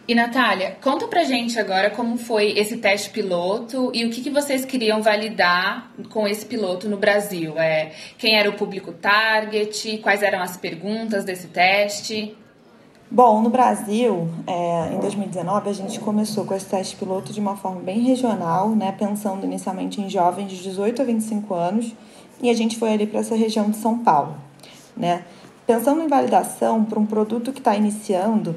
E 0.06 0.14
Natália, 0.14 0.76
conta 0.82 1.08
pra 1.08 1.24
gente 1.24 1.58
agora 1.58 1.88
como 1.88 2.18
foi 2.18 2.52
esse 2.58 2.76
teste 2.76 3.08
piloto 3.08 3.90
e 3.94 4.04
o 4.04 4.10
que, 4.10 4.20
que 4.20 4.28
vocês 4.28 4.62
queriam 4.62 5.00
validar 5.00 5.90
com 6.10 6.28
esse 6.28 6.44
piloto 6.44 6.90
no 6.90 6.98
Brasil. 6.98 7.58
É, 7.58 7.90
quem 8.18 8.38
era 8.38 8.50
o 8.50 8.52
público 8.52 8.92
target, 8.92 9.98
quais 10.02 10.22
eram 10.22 10.42
as 10.42 10.58
perguntas 10.58 11.24
desse 11.24 11.46
teste? 11.46 12.36
Bom, 13.10 13.40
no 13.40 13.48
Brasil, 13.48 14.28
é, 14.46 14.94
em 14.94 15.00
2019, 15.00 15.70
a 15.70 15.72
gente 15.72 15.98
começou 16.00 16.44
com 16.44 16.54
esse 16.54 16.66
teste 16.66 16.96
piloto 16.96 17.32
de 17.32 17.40
uma 17.40 17.56
forma 17.56 17.80
bem 17.80 18.00
regional, 18.00 18.70
né, 18.70 18.92
pensando 18.98 19.46
inicialmente 19.46 20.02
em 20.02 20.10
jovens 20.10 20.50
de 20.50 20.62
18 20.62 21.00
a 21.00 21.04
25 21.06 21.54
anos, 21.54 21.94
e 22.42 22.50
a 22.50 22.54
gente 22.54 22.78
foi 22.78 22.92
ali 22.92 23.06
para 23.06 23.20
essa 23.20 23.34
região 23.34 23.70
de 23.70 23.78
São 23.78 24.00
Paulo. 24.00 24.36
Né? 24.94 25.24
Pensando 25.66 26.02
em 26.02 26.08
validação 26.08 26.84
para 26.84 26.98
um 26.98 27.06
produto 27.06 27.52
que 27.52 27.60
está 27.60 27.74
iniciando, 27.74 28.54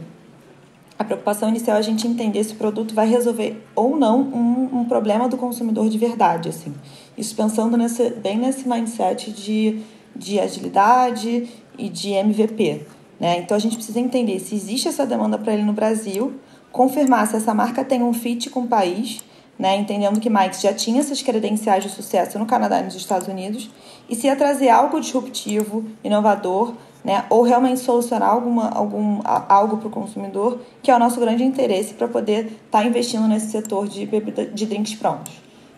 a 0.99 1.03
preocupação 1.03 1.49
inicial 1.49 1.77
é 1.77 1.79
a 1.79 1.83
gente 1.83 2.07
entender 2.07 2.43
se 2.43 2.53
o 2.53 2.57
produto 2.57 2.95
vai 2.95 3.07
resolver 3.07 3.63
ou 3.75 3.95
não 3.95 4.21
um, 4.21 4.79
um 4.79 4.85
problema 4.85 5.29
do 5.29 5.37
consumidor 5.37 5.87
de 5.89 5.97
verdade. 5.97 6.49
Assim. 6.49 6.73
Isso 7.17 7.35
pensando 7.35 7.77
nesse, 7.77 8.09
bem 8.09 8.37
nesse 8.37 8.67
mindset 8.67 9.31
de, 9.31 9.81
de 10.15 10.39
agilidade 10.39 11.47
e 11.77 11.89
de 11.89 12.11
MVP. 12.13 12.87
Né? 13.19 13.39
Então 13.39 13.55
a 13.55 13.59
gente 13.59 13.75
precisa 13.75 13.99
entender 13.99 14.39
se 14.39 14.55
existe 14.55 14.87
essa 14.87 15.05
demanda 15.05 15.37
para 15.37 15.53
ele 15.53 15.63
no 15.63 15.73
Brasil, 15.73 16.33
confirmar 16.71 17.27
se 17.27 17.35
essa 17.35 17.53
marca 17.53 17.85
tem 17.85 18.01
um 18.01 18.13
fit 18.13 18.49
com 18.49 18.61
o 18.61 18.67
país, 18.67 19.21
né? 19.57 19.75
entendendo 19.75 20.19
que 20.19 20.29
Mike 20.29 20.61
já 20.61 20.73
tinha 20.73 20.99
essas 20.99 21.21
credenciais 21.21 21.83
de 21.83 21.89
sucesso 21.89 22.39
no 22.39 22.45
Canadá 22.47 22.79
e 22.79 22.83
nos 22.83 22.95
Estados 22.95 23.27
Unidos, 23.27 23.69
e 24.09 24.15
se 24.15 24.27
ia 24.27 24.35
trazer 24.35 24.69
algo 24.69 24.99
disruptivo, 24.99 25.85
inovador, 26.03 26.73
né? 27.07 27.23
ou 27.29 27.41
realmente 27.41 27.79
solucionar 27.79 28.29
alguma, 28.29 28.67
algum, 28.67 29.21
algo 29.23 29.77
para 29.77 29.87
o 29.87 29.89
consumidor, 29.89 30.59
que 30.83 30.91
é 30.91 30.95
o 30.95 30.99
nosso 30.99 31.21
grande 31.21 31.41
interesse 31.41 31.93
para 31.93 32.05
poder 32.05 32.47
estar 32.47 32.81
tá 32.81 32.83
investindo 32.83 33.25
nesse 33.29 33.49
setor 33.49 33.87
de, 33.87 34.05
bebida, 34.05 34.45
de 34.45 34.65
drinks 34.65 34.95
prontos. 34.95 35.31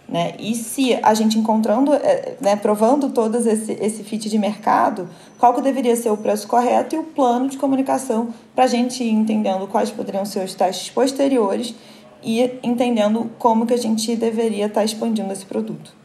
Né? 0.08 0.34
E 0.40 0.56
se 0.56 0.98
a 1.04 1.14
gente 1.14 1.38
encontrando, 1.38 1.94
é, 1.94 2.36
né, 2.42 2.56
provando 2.56 3.12
todos 3.12 3.46
esse, 3.46 3.74
esse 3.74 4.04
fit 4.04 4.28
de 4.28 4.40
mercado, 4.40 5.08
qual 5.38 5.54
que 5.54 5.62
deveria 5.62 5.96
ser 5.96 6.10
o 6.10 6.18
preço 6.18 6.48
correto 6.48 6.96
e 6.96 6.98
o 6.98 7.04
plano 7.04 7.48
de 7.48 7.60
comunicação 7.60 8.34
para 8.56 8.64
a 8.64 8.68
gente 8.68 9.04
ir 9.04 9.12
entendendo 9.12 9.68
quais 9.68 9.92
poderiam 9.92 10.26
ser 10.26 10.44
os 10.44 10.56
testes 10.56 10.90
posteriores 10.90 11.76
e 12.24 12.42
entendendo 12.64 13.30
como 13.38 13.68
que 13.68 13.74
a 13.76 13.78
gente 13.78 14.16
deveria 14.16 14.66
estar 14.66 14.80
tá 14.80 14.84
expandindo 14.84 15.32
esse 15.32 15.46
produto. 15.46 15.99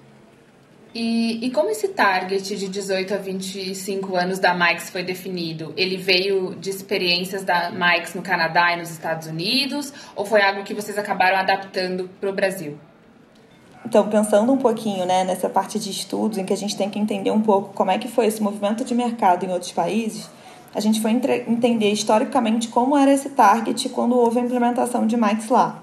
E, 0.94 1.44
e 1.44 1.50
como 1.50 1.70
esse 1.70 1.88
target 1.88 2.56
de 2.56 2.68
18 2.68 3.14
a 3.14 3.16
25 3.16 4.14
anos 4.14 4.38
da 4.38 4.54
Mike's 4.54 4.90
foi 4.90 5.02
definido? 5.02 5.74
Ele 5.76 5.96
veio 5.96 6.54
de 6.54 6.70
experiências 6.70 7.42
da 7.42 7.72
Mike's 7.72 8.14
no 8.14 8.22
Canadá 8.22 8.72
e 8.74 8.76
nos 8.76 8.90
Estados 8.90 9.26
Unidos? 9.26 9.92
Ou 10.14 10.24
foi 10.24 10.40
algo 10.40 10.62
que 10.62 10.72
vocês 10.72 10.96
acabaram 10.96 11.36
adaptando 11.36 12.08
para 12.20 12.30
o 12.30 12.32
Brasil? 12.32 12.78
Então, 13.84 14.08
pensando 14.08 14.52
um 14.52 14.56
pouquinho 14.56 15.04
né, 15.04 15.24
nessa 15.24 15.48
parte 15.48 15.80
de 15.80 15.90
estudos, 15.90 16.38
em 16.38 16.44
que 16.44 16.52
a 16.52 16.56
gente 16.56 16.76
tem 16.76 16.88
que 16.88 16.98
entender 16.98 17.32
um 17.32 17.42
pouco 17.42 17.74
como 17.74 17.90
é 17.90 17.98
que 17.98 18.06
foi 18.06 18.26
esse 18.26 18.40
movimento 18.40 18.84
de 18.84 18.94
mercado 18.94 19.44
em 19.44 19.50
outros 19.50 19.72
países, 19.72 20.30
a 20.74 20.80
gente 20.80 21.00
foi 21.00 21.10
entender 21.10 21.90
historicamente 21.90 22.68
como 22.68 22.96
era 22.96 23.12
esse 23.12 23.30
target 23.30 23.88
quando 23.90 24.16
houve 24.16 24.38
a 24.38 24.42
implementação 24.42 25.06
de 25.06 25.16
Max 25.16 25.48
lá. 25.48 25.82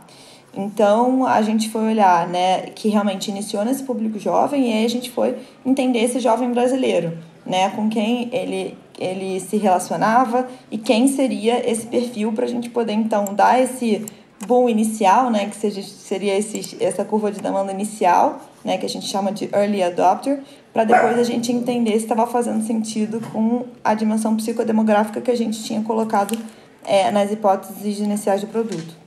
Então, 0.53 1.25
a 1.25 1.41
gente 1.41 1.69
foi 1.69 1.81
olhar 1.91 2.27
né, 2.27 2.61
que 2.75 2.89
realmente 2.89 3.31
iniciou 3.31 3.63
nesse 3.63 3.83
público 3.83 4.19
jovem 4.19 4.69
e 4.69 4.73
aí 4.73 4.85
a 4.85 4.89
gente 4.89 5.09
foi 5.09 5.37
entender 5.65 5.99
esse 5.99 6.19
jovem 6.19 6.51
brasileiro, 6.51 7.17
né, 7.45 7.69
com 7.69 7.87
quem 7.87 8.29
ele, 8.33 8.77
ele 8.99 9.39
se 9.39 9.55
relacionava 9.55 10.47
e 10.69 10.77
quem 10.77 11.07
seria 11.07 11.69
esse 11.69 11.85
perfil 11.87 12.33
para 12.33 12.45
a 12.45 12.49
gente 12.49 12.69
poder, 12.69 12.93
então, 12.93 13.33
dar 13.33 13.61
esse 13.61 14.05
boom 14.45 14.67
inicial, 14.67 15.29
né, 15.29 15.45
que 15.45 15.55
seja, 15.55 15.81
seria 15.81 16.37
esse, 16.37 16.77
essa 16.83 17.05
curva 17.05 17.31
de 17.31 17.39
demanda 17.39 17.71
inicial, 17.71 18.41
né, 18.63 18.77
que 18.77 18.85
a 18.85 18.89
gente 18.89 19.05
chama 19.05 19.31
de 19.31 19.49
early 19.53 19.81
adopter, 19.81 20.41
para 20.73 20.83
depois 20.83 21.17
a 21.17 21.23
gente 21.23 21.51
entender 21.51 21.91
se 21.91 22.05
estava 22.05 22.27
fazendo 22.27 22.65
sentido 22.65 23.21
com 23.31 23.65
a 23.83 23.93
dimensão 23.93 24.35
psicodemográfica 24.35 25.21
que 25.21 25.31
a 25.31 25.37
gente 25.37 25.63
tinha 25.63 25.81
colocado 25.81 26.37
é, 26.83 27.09
nas 27.09 27.31
hipóteses 27.31 27.99
iniciais 27.99 28.41
do 28.41 28.47
produto. 28.47 29.00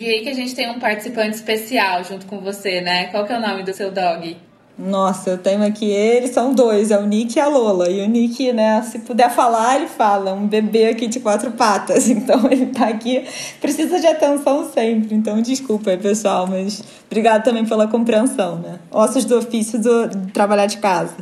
E 0.00 0.06
aí 0.06 0.22
que 0.22 0.30
a 0.30 0.34
gente 0.34 0.54
tem 0.54 0.70
um 0.70 0.78
participante 0.78 1.36
especial 1.36 2.02
junto 2.02 2.24
com 2.24 2.40
você, 2.40 2.80
né? 2.80 3.08
Qual 3.08 3.26
que 3.26 3.34
é 3.34 3.36
o 3.36 3.40
nome 3.40 3.62
do 3.62 3.74
seu 3.74 3.90
dog? 3.90 4.34
Nossa, 4.78 5.28
eu 5.28 5.36
tenho 5.36 5.62
aqui 5.62 5.90
eles, 5.90 6.30
são 6.30 6.54
dois, 6.54 6.90
é 6.90 6.98
o 6.98 7.04
Nick 7.04 7.36
e 7.36 7.40
a 7.40 7.46
Lola. 7.46 7.90
E 7.90 8.00
o 8.00 8.08
Nick, 8.08 8.50
né, 8.50 8.80
se 8.80 9.00
puder 9.00 9.30
falar, 9.30 9.76
ele 9.76 9.88
fala, 9.88 10.32
um 10.32 10.46
bebê 10.46 10.86
aqui 10.86 11.06
de 11.06 11.20
quatro 11.20 11.50
patas. 11.50 12.08
Então 12.20 12.50
ele 12.50 12.66
tá 12.66 12.88
aqui, 12.88 13.26
precisa 13.60 14.00
de 14.00 14.06
atenção 14.06 14.72
sempre. 14.72 15.14
Então 15.14 15.42
desculpa 15.42 15.90
aí, 15.90 15.98
pessoal, 15.98 16.46
mas 16.46 16.82
obrigado 17.06 17.44
também 17.44 17.66
pela 17.66 17.86
compreensão, 17.86 18.58
né? 18.58 18.78
Ossos 18.90 19.26
do 19.26 19.36
ofício 19.36 19.78
do, 19.78 20.08
de 20.08 20.32
trabalhar 20.32 20.64
de 20.64 20.78
casa. 20.78 21.14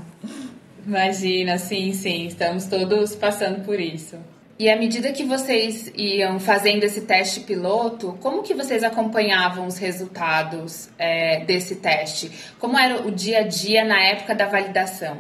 Imagina, 0.87 1.59
sim, 1.59 1.93
sim, 1.93 2.27
estamos 2.27 2.67
todos 2.67 3.17
passando 3.17 3.65
por 3.65 3.81
isso. 3.81 4.17
E 4.59 4.69
à 4.69 4.77
medida 4.77 5.13
que 5.13 5.23
vocês 5.23 5.93
iam 5.97 6.41
fazendo 6.41 6.83
esse 6.83 7.03
teste 7.03 7.39
piloto, 7.41 8.19
como 8.21 8.43
que 8.43 8.55
vocês 8.55 8.83
acompanhavam 8.83 9.69
os 9.69 9.79
resultados 9.79 10.89
é, 10.99 11.45
desse 11.45 11.77
teste? 11.77 12.29
Como 12.59 12.77
era 12.77 13.07
o 13.07 13.13
dia 13.13 13.39
a 13.39 13.43
dia 13.47 13.85
na 13.85 14.03
época 14.03 14.35
da 14.35 14.47
validação? 14.47 15.19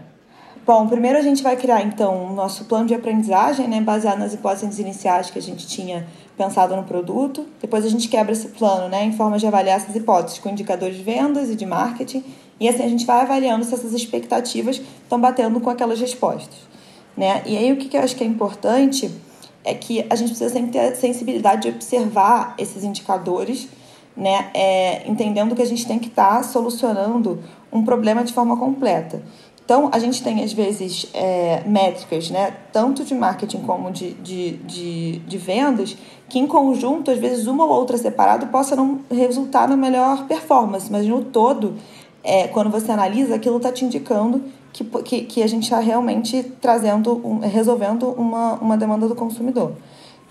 Bom, 0.67 0.89
primeiro 0.89 1.19
a 1.19 1.23
gente 1.23 1.41
vai 1.41 1.57
criar 1.57 1.83
então 1.83 2.33
o 2.33 2.35
nosso 2.35 2.65
plano 2.65 2.87
de 2.87 2.95
aprendizagem, 2.95 3.69
né, 3.69 3.81
baseado 3.81 4.19
nas 4.19 4.35
hipóteses 4.35 4.81
iniciais 4.81 5.31
que 5.31 5.39
a 5.39 5.43
gente 5.43 5.69
tinha 5.69 6.05
pensado 6.37 6.75
no 6.75 6.83
produto. 6.83 7.47
Depois 7.61 7.87
a 7.87 7.89
gente 7.89 8.09
quebra 8.09 8.33
esse 8.33 8.49
plano, 8.49 8.89
né, 8.89 9.05
em 9.05 9.13
forma 9.13 9.39
de 9.39 9.47
avaliar 9.47 9.77
essas 9.77 9.95
hipóteses 9.95 10.41
com 10.41 10.49
indicadores 10.49 10.97
de 10.97 11.05
vendas 11.05 11.49
e 11.49 11.55
de 11.55 11.65
marketing. 11.65 12.25
E 12.59 12.69
assim 12.69 12.83
a 12.83 12.89
gente 12.89 13.07
vai 13.07 13.21
avaliando 13.21 13.65
se 13.65 13.73
essas 13.73 13.93
expectativas 13.93 14.83
estão 15.05 15.21
batendo 15.21 15.61
com 15.61 15.71
aquelas 15.71 16.01
respostas, 16.01 16.59
né? 17.17 17.41
E 17.47 17.57
aí 17.57 17.73
o 17.73 17.77
que, 17.77 17.89
que 17.89 17.97
eu 17.97 18.03
acho 18.03 18.17
que 18.17 18.25
é 18.25 18.27
importante 18.27 19.09
é 19.69 19.75
que 19.75 20.07
a 20.09 20.17
gente 20.17 20.31
precisa 20.31 20.51
sempre 20.51 20.71
ter 20.71 20.81
a 20.81 20.95
sensibilidade 20.95 21.63
de 21.63 21.69
observar 21.69 22.55
esses 22.57 22.83
indicadores, 22.83 23.69
né? 24.17 24.51
É, 24.55 25.09
entendendo 25.09 25.55
que 25.55 25.61
a 25.61 25.67
gente 25.67 25.87
tem 25.87 25.99
que 25.99 26.09
estar 26.09 26.39
tá 26.39 26.43
solucionando 26.43 27.43
um 27.71 27.85
problema 27.85 28.25
de 28.25 28.33
forma 28.33 28.57
completa. 28.57 29.23
Então, 29.63 29.91
a 29.93 29.99
gente 29.99 30.23
tem, 30.23 30.43
às 30.43 30.55
vezes, 30.55 31.09
é, 31.13 31.63
métricas, 31.67 32.31
né, 32.31 32.57
tanto 32.73 33.05
de 33.05 33.15
marketing 33.15 33.59
como 33.59 33.91
de, 33.91 34.15
de, 34.15 34.53
de, 34.53 35.19
de, 35.19 35.37
vendas, 35.37 35.95
que 36.27 36.39
em 36.39 36.47
conjunto, 36.47 37.11
às 37.11 37.19
vezes, 37.19 37.47
uma 37.47 37.67
ou 37.67 37.73
outra 37.73 37.99
separada 37.99 38.47
possa 38.47 38.75
não 38.75 39.01
resultar 39.11 39.69
na 39.69 39.77
melhor 39.77 40.27
performance, 40.27 40.91
mas 40.91 41.07
no 41.07 41.23
todo, 41.23 41.75
é, 42.25 42.49
quando 42.49 42.71
você 42.71 42.91
analisa, 42.91 43.35
aquilo 43.35 43.59
está 43.59 43.71
te 43.71 43.85
indicando 43.85 44.43
que, 44.73 44.85
que, 44.85 45.21
que 45.23 45.43
a 45.43 45.47
gente 45.47 45.65
está 45.65 45.81
realmente 45.81 46.43
trazendo, 46.61 47.21
um, 47.27 47.41
resolvendo 47.41 48.09
uma, 48.11 48.55
uma 48.55 48.77
demanda 48.77 49.09
do 49.09 49.15
consumidor. 49.15 49.73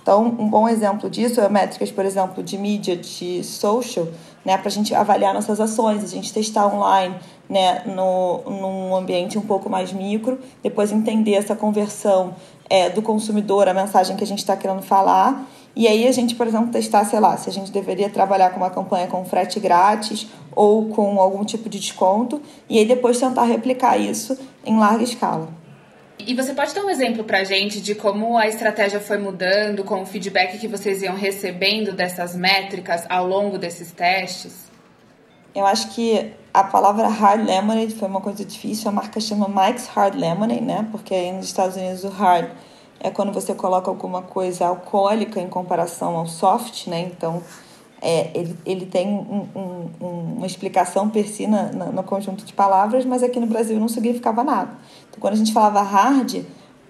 Então, 0.01 0.23
um 0.23 0.49
bom 0.49 0.69
exemplo 0.69 1.09
disso 1.09 1.41
é 1.41 1.49
métricas, 1.49 1.91
por 1.91 2.05
exemplo, 2.05 2.41
de 2.41 2.57
mídia, 2.57 2.95
de 2.95 3.43
social, 3.43 4.07
né, 4.45 4.57
para 4.57 4.69
a 4.69 4.71
gente 4.71 4.95
avaliar 4.95 5.33
nossas 5.33 5.59
ações, 5.59 6.01
a 6.01 6.07
gente 6.07 6.31
testar 6.31 6.65
online, 6.73 7.13
né, 7.49 7.83
no, 7.85 8.41
num 8.45 8.95
ambiente 8.95 9.37
um 9.37 9.41
pouco 9.41 9.69
mais 9.69 9.91
micro, 9.91 10.39
depois 10.63 10.93
entender 10.93 11.33
essa 11.33 11.57
conversão 11.57 12.33
é, 12.69 12.89
do 12.89 13.01
consumidor, 13.01 13.67
a 13.67 13.73
mensagem 13.73 14.15
que 14.15 14.23
a 14.23 14.27
gente 14.27 14.39
está 14.39 14.55
querendo 14.55 14.81
falar, 14.81 15.45
e 15.77 15.87
aí 15.87 16.07
a 16.07 16.11
gente, 16.11 16.33
por 16.33 16.47
exemplo, 16.47 16.71
testar, 16.71 17.05
sei 17.05 17.19
lá, 17.19 17.37
se 17.37 17.47
a 17.47 17.53
gente 17.53 17.71
deveria 17.71 18.09
trabalhar 18.09 18.49
com 18.49 18.57
uma 18.57 18.71
campanha 18.71 19.05
com 19.05 19.23
frete 19.23 19.59
grátis 19.59 20.25
ou 20.55 20.89
com 20.89 21.21
algum 21.21 21.45
tipo 21.45 21.69
de 21.69 21.79
desconto, 21.79 22.41
e 22.67 22.79
aí 22.79 22.85
depois 22.85 23.19
tentar 23.19 23.43
replicar 23.43 23.95
isso 23.95 24.35
em 24.65 24.79
larga 24.79 25.03
escala. 25.03 25.49
E 26.17 26.33
você 26.33 26.51
pode 26.55 26.73
dar 26.73 26.83
um 26.83 26.89
exemplo 26.89 27.23
para 27.23 27.41
a 27.41 27.43
gente 27.43 27.79
de 27.79 27.93
como 27.93 28.39
a 28.39 28.47
estratégia 28.47 28.99
foi 28.99 29.19
mudando 29.19 29.83
com 29.83 30.01
o 30.01 30.05
feedback 30.07 30.57
que 30.57 30.67
vocês 30.67 31.03
iam 31.03 31.15
recebendo 31.15 31.93
dessas 31.93 32.35
métricas 32.35 33.03
ao 33.07 33.27
longo 33.27 33.59
desses 33.59 33.91
testes? 33.91 34.65
Eu 35.53 35.63
acho 35.63 35.89
que 35.89 36.31
a 36.51 36.63
palavra 36.63 37.07
hard 37.07 37.45
lemonade 37.45 37.93
foi 37.93 38.07
uma 38.07 38.19
coisa 38.19 38.43
difícil. 38.43 38.89
A 38.89 38.91
marca 38.91 39.19
chama 39.19 39.47
Mike's 39.47 39.85
Hard 39.85 40.15
Lemonade, 40.15 40.61
né? 40.61 40.87
Porque 40.91 41.13
aí 41.13 41.31
nos 41.31 41.45
Estados 41.45 41.75
Unidos 41.75 42.03
o 42.03 42.09
hard 42.09 42.49
é 42.99 43.09
quando 43.09 43.31
você 43.31 43.53
coloca 43.53 43.89
alguma 43.89 44.21
coisa 44.21 44.67
alcoólica 44.67 45.39
em 45.39 45.47
comparação 45.47 46.15
ao 46.15 46.27
soft, 46.27 46.87
né? 46.87 47.01
Então, 47.01 47.41
é, 48.01 48.29
ele, 48.33 48.55
ele 48.65 48.85
tem 48.85 49.07
um, 49.07 49.47
um, 49.55 50.35
uma 50.37 50.47
explicação 50.47 51.09
per 51.09 51.27
si 51.27 51.47
na, 51.47 51.71
na, 51.71 51.85
no 51.87 52.03
conjunto 52.03 52.45
de 52.45 52.53
palavras, 52.53 53.05
mas 53.05 53.23
aqui 53.23 53.39
no 53.39 53.47
Brasil 53.47 53.79
não 53.79 53.87
significava 53.87 54.43
nada. 54.43 54.71
Então, 55.09 55.19
quando 55.19 55.33
a 55.33 55.37
gente 55.37 55.51
falava 55.51 55.81
hard, 55.81 56.43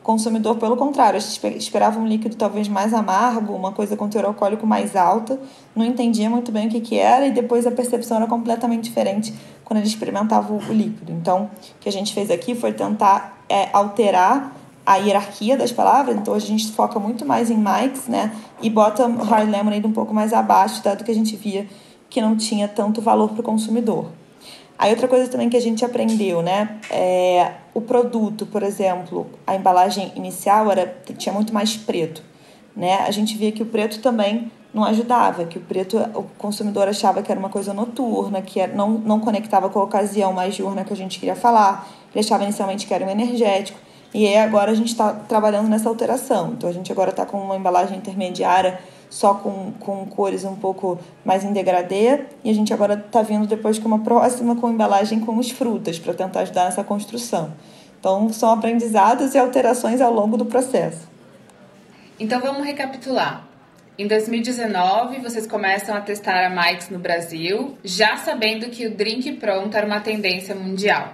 consumidor, 0.04 0.56
pelo 0.56 0.78
contrário, 0.78 1.18
esperava 1.18 2.00
um 2.00 2.08
líquido 2.08 2.38
talvez 2.38 2.70
mais 2.70 2.94
amargo, 2.94 3.54
uma 3.54 3.74
coisa 3.74 3.98
com 3.98 4.08
teor 4.08 4.24
alcoólico 4.26 4.66
mais 4.66 4.96
alta, 4.96 5.38
não 5.76 5.86
entendia 5.86 6.30
muito 6.30 6.50
bem 6.50 6.68
o 6.68 6.70
que, 6.70 6.80
que 6.80 6.98
era 6.98 7.28
e 7.28 7.32
depois 7.32 7.68
a 7.68 7.72
percepção 7.72 8.16
era 8.16 8.26
completamente 8.26 8.84
diferente 8.84 9.34
quando 9.66 9.80
ele 9.80 9.88
experimentava 9.88 10.54
o, 10.54 10.58
o 10.58 10.74
líquido. 10.74 11.12
Então, 11.12 11.50
o 11.76 11.80
que 11.82 11.90
a 11.90 11.92
gente 11.92 12.14
fez 12.14 12.32
aqui 12.32 12.56
foi 12.56 12.72
tentar 12.72 13.44
é, 13.50 13.68
alterar 13.74 14.56
a 14.88 14.96
hierarquia 14.96 15.58
das 15.58 15.70
palavras, 15.70 16.16
então 16.16 16.34
a 16.34 16.40
gente 16.40 16.72
foca 16.72 16.98
muito 16.98 17.26
mais 17.26 17.52
em 17.52 17.58
mics, 17.58 18.08
né? 18.08 18.34
E 18.62 18.70
bota 18.70 19.06
hard 19.06 19.50
lemonade 19.50 19.86
um 19.86 19.92
pouco 19.92 20.14
mais 20.14 20.32
abaixo, 20.32 20.82
dado 20.82 21.04
que 21.04 21.12
a 21.12 21.14
gente 21.14 21.36
via 21.36 21.68
que 22.10 22.22
não 22.22 22.38
tinha 22.38 22.70
tanto 22.70 23.02
valor 23.02 23.32
para 23.32 23.42
o 23.42 23.44
consumidor. 23.44 24.10
Aí 24.80 24.90
outra 24.92 25.10
coisa 25.10 25.30
também 25.30 25.50
que 25.50 25.58
a 25.58 25.62
gente 25.62 25.84
aprendeu, 25.84 26.42
né? 26.42 26.78
É, 26.90 27.52
o 27.74 27.82
produto, 27.82 28.46
por 28.46 28.64
exemplo, 28.64 29.28
a 29.46 29.58
embalagem 29.58 30.14
inicial 30.16 30.72
era 30.72 30.88
tinha 31.18 31.34
muito 31.34 31.54
mais 31.54 31.76
preto, 31.76 32.24
né? 32.74 33.00
A 33.06 33.12
gente 33.12 33.36
via 33.36 33.52
que 33.52 33.62
o 33.62 33.66
preto 33.66 34.00
também 34.00 34.50
não 34.74 34.86
ajudava, 34.86 35.44
que 35.44 35.58
o 35.58 35.62
preto 35.62 35.98
o 36.16 36.24
consumidor 36.38 36.88
achava 36.88 37.22
que 37.22 37.30
era 37.30 37.38
uma 37.38 37.50
coisa 37.50 37.74
noturna, 37.74 38.42
que 38.42 38.62
era, 38.62 38.74
não, 38.74 38.92
não 38.92 39.20
conectava 39.20 39.70
com 39.70 39.80
a 39.80 39.84
ocasião 39.84 40.32
mais 40.32 40.56
diurna 40.56 40.86
que 40.86 40.94
a 40.94 40.96
gente 40.96 41.20
queria 41.20 41.36
falar. 41.36 41.90
Ele 42.16 42.24
achava 42.24 42.44
inicialmente 42.46 42.88
que 42.88 42.94
era 42.94 43.06
um 43.06 43.10
energético. 43.10 43.87
E 44.14 44.36
agora 44.36 44.72
a 44.72 44.76
gente 44.76 44.90
está 44.90 45.14
trabalhando 45.14 45.68
nessa 45.68 45.90
alteração. 45.90 46.54
Então 46.54 46.70
a 46.70 46.74
gente 46.74 46.92
agora 46.92 47.10
está 47.10 47.26
com 47.26 47.38
uma 47.38 47.56
embalagem 47.56 47.98
intermediária 47.98 48.80
só 49.10 49.34
com, 49.34 49.72
com 49.80 50.06
cores 50.06 50.44
um 50.44 50.56
pouco 50.56 51.00
mais 51.24 51.44
em 51.44 51.54
degradê 51.54 52.26
e 52.44 52.50
a 52.50 52.54
gente 52.54 52.74
agora 52.74 52.94
está 52.94 53.22
vindo 53.22 53.48
depois 53.48 53.80
com 53.80 53.88
uma 53.88 54.00
próxima 54.00 54.56
com 54.56 54.70
embalagem 54.70 55.20
com 55.20 55.38
os 55.38 55.50
frutas 55.50 55.98
para 55.98 56.14
tentar 56.14 56.42
ajudar 56.42 56.66
nessa 56.66 56.84
construção. 56.84 57.54
Então 58.00 58.32
são 58.32 58.52
aprendizados 58.52 59.34
e 59.34 59.38
alterações 59.38 60.02
ao 60.02 60.14
longo 60.14 60.38
do 60.38 60.46
processo. 60.46 61.08
Então 62.20 62.40
vamos 62.40 62.66
recapitular. 62.66 63.48
Em 63.98 64.08
2019, 64.08 65.20
vocês 65.22 65.48
começam 65.48 65.96
a 65.96 66.02
testar 66.02 66.46
a 66.46 66.50
Mike's 66.50 66.90
no 66.90 67.00
Brasil, 67.00 67.76
já 67.84 68.16
sabendo 68.18 68.70
que 68.70 68.86
o 68.86 68.96
drink 68.96 69.34
pronto 69.34 69.76
era 69.76 69.88
uma 69.88 70.00
tendência 70.00 70.54
mundial. 70.54 71.14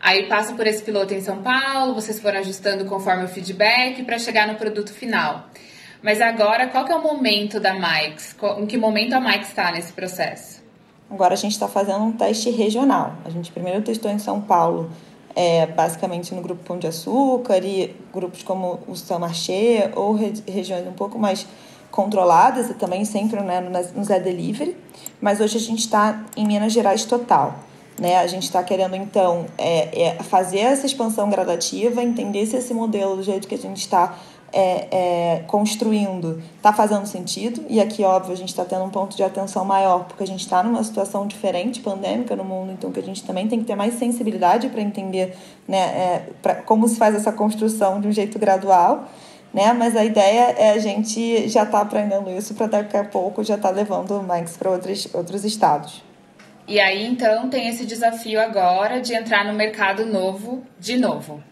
Aí 0.00 0.26
passa 0.28 0.54
por 0.54 0.66
esse 0.66 0.82
piloto 0.82 1.12
em 1.12 1.20
São 1.20 1.42
Paulo, 1.42 1.94
vocês 1.94 2.20
foram 2.20 2.38
ajustando 2.38 2.84
conforme 2.84 3.24
o 3.24 3.28
feedback 3.28 4.02
para 4.04 4.18
chegar 4.18 4.46
no 4.46 4.54
produto 4.54 4.92
final. 4.92 5.48
Mas 6.02 6.20
agora, 6.20 6.68
qual 6.68 6.84
que 6.84 6.92
é 6.92 6.96
o 6.96 7.02
momento 7.02 7.58
da 7.58 7.74
Mike's? 7.74 8.36
Em 8.58 8.66
que 8.66 8.76
momento 8.76 9.14
a 9.14 9.20
Mike's 9.20 9.48
está 9.48 9.72
nesse 9.72 9.92
processo? 9.92 10.62
Agora 11.10 11.34
a 11.34 11.36
gente 11.36 11.52
está 11.52 11.66
fazendo 11.66 12.04
um 12.04 12.12
teste 12.12 12.50
regional. 12.50 13.14
A 13.24 13.30
gente 13.30 13.50
primeiro 13.50 13.82
testou 13.82 14.10
em 14.10 14.18
São 14.18 14.40
Paulo, 14.40 14.90
é, 15.34 15.66
basicamente 15.66 16.34
no 16.34 16.42
grupo 16.42 16.62
Pão 16.62 16.78
de 16.78 16.86
Açúcar 16.86 17.58
e 17.64 17.96
grupos 18.12 18.42
como 18.42 18.80
o 18.86 18.94
Samarché 18.94 19.90
ou 19.96 20.14
regiões 20.46 20.86
um 20.86 20.92
pouco 20.92 21.18
mais 21.18 21.46
controladas 21.90 22.70
e 22.70 22.74
também 22.74 23.04
sempre 23.04 23.40
né, 23.40 23.60
no 23.60 24.04
Zé 24.04 24.20
Delivery. 24.20 24.76
Mas 25.20 25.40
hoje 25.40 25.56
a 25.56 25.60
gente 25.60 25.80
está 25.80 26.24
em 26.36 26.46
Minas 26.46 26.72
Gerais 26.72 27.04
total. 27.04 27.58
Né? 27.98 28.16
A 28.16 28.26
gente 28.26 28.44
está 28.44 28.62
querendo, 28.62 28.94
então, 28.94 29.46
é, 29.56 30.02
é 30.02 30.22
fazer 30.22 30.60
essa 30.60 30.86
expansão 30.86 31.28
gradativa, 31.28 32.02
entender 32.02 32.46
se 32.46 32.56
esse 32.56 32.72
modelo, 32.72 33.16
do 33.16 33.22
jeito 33.22 33.48
que 33.48 33.54
a 33.54 33.58
gente 33.58 33.78
está 33.78 34.16
é, 34.52 34.88
é, 34.90 35.44
construindo, 35.46 36.40
está 36.56 36.72
fazendo 36.72 37.06
sentido. 37.06 37.64
E 37.68 37.80
aqui, 37.80 38.04
óbvio, 38.04 38.32
a 38.32 38.36
gente 38.36 38.50
está 38.50 38.64
tendo 38.64 38.84
um 38.84 38.90
ponto 38.90 39.16
de 39.16 39.22
atenção 39.22 39.64
maior, 39.64 40.04
porque 40.04 40.22
a 40.22 40.26
gente 40.26 40.40
está 40.40 40.62
numa 40.62 40.82
situação 40.82 41.26
diferente, 41.26 41.80
pandêmica 41.80 42.34
no 42.36 42.44
mundo, 42.44 42.72
então 42.72 42.90
que 42.92 43.00
a 43.00 43.02
gente 43.02 43.24
também 43.24 43.48
tem 43.48 43.58
que 43.58 43.64
ter 43.64 43.74
mais 43.74 43.94
sensibilidade 43.94 44.68
para 44.68 44.80
entender 44.80 45.36
né, 45.66 45.78
é, 45.78 46.22
pra, 46.40 46.54
como 46.56 46.88
se 46.88 46.96
faz 46.96 47.14
essa 47.14 47.32
construção 47.32 48.00
de 48.00 48.08
um 48.08 48.12
jeito 48.12 48.38
gradual. 48.38 49.04
Né? 49.52 49.72
Mas 49.72 49.96
a 49.96 50.04
ideia 50.04 50.54
é 50.58 50.70
a 50.70 50.78
gente 50.78 51.48
já 51.48 51.62
estar 51.62 51.78
tá 51.78 51.80
aprendendo 51.80 52.30
isso 52.30 52.54
para 52.54 52.66
daqui 52.66 52.96
a 52.96 53.04
pouco 53.04 53.42
já 53.42 53.54
estar 53.54 53.70
tá 53.70 53.74
levando 53.74 54.22
mais 54.22 54.56
para 54.56 54.70
outros, 54.70 55.08
outros 55.14 55.44
estados. 55.44 56.07
E 56.68 56.78
aí, 56.78 57.06
então, 57.06 57.48
tem 57.48 57.66
esse 57.66 57.86
desafio 57.86 58.38
agora 58.38 59.00
de 59.00 59.14
entrar 59.14 59.42
no 59.42 59.54
mercado 59.54 60.04
novo 60.04 60.62
de 60.78 60.98
novo. 60.98 61.42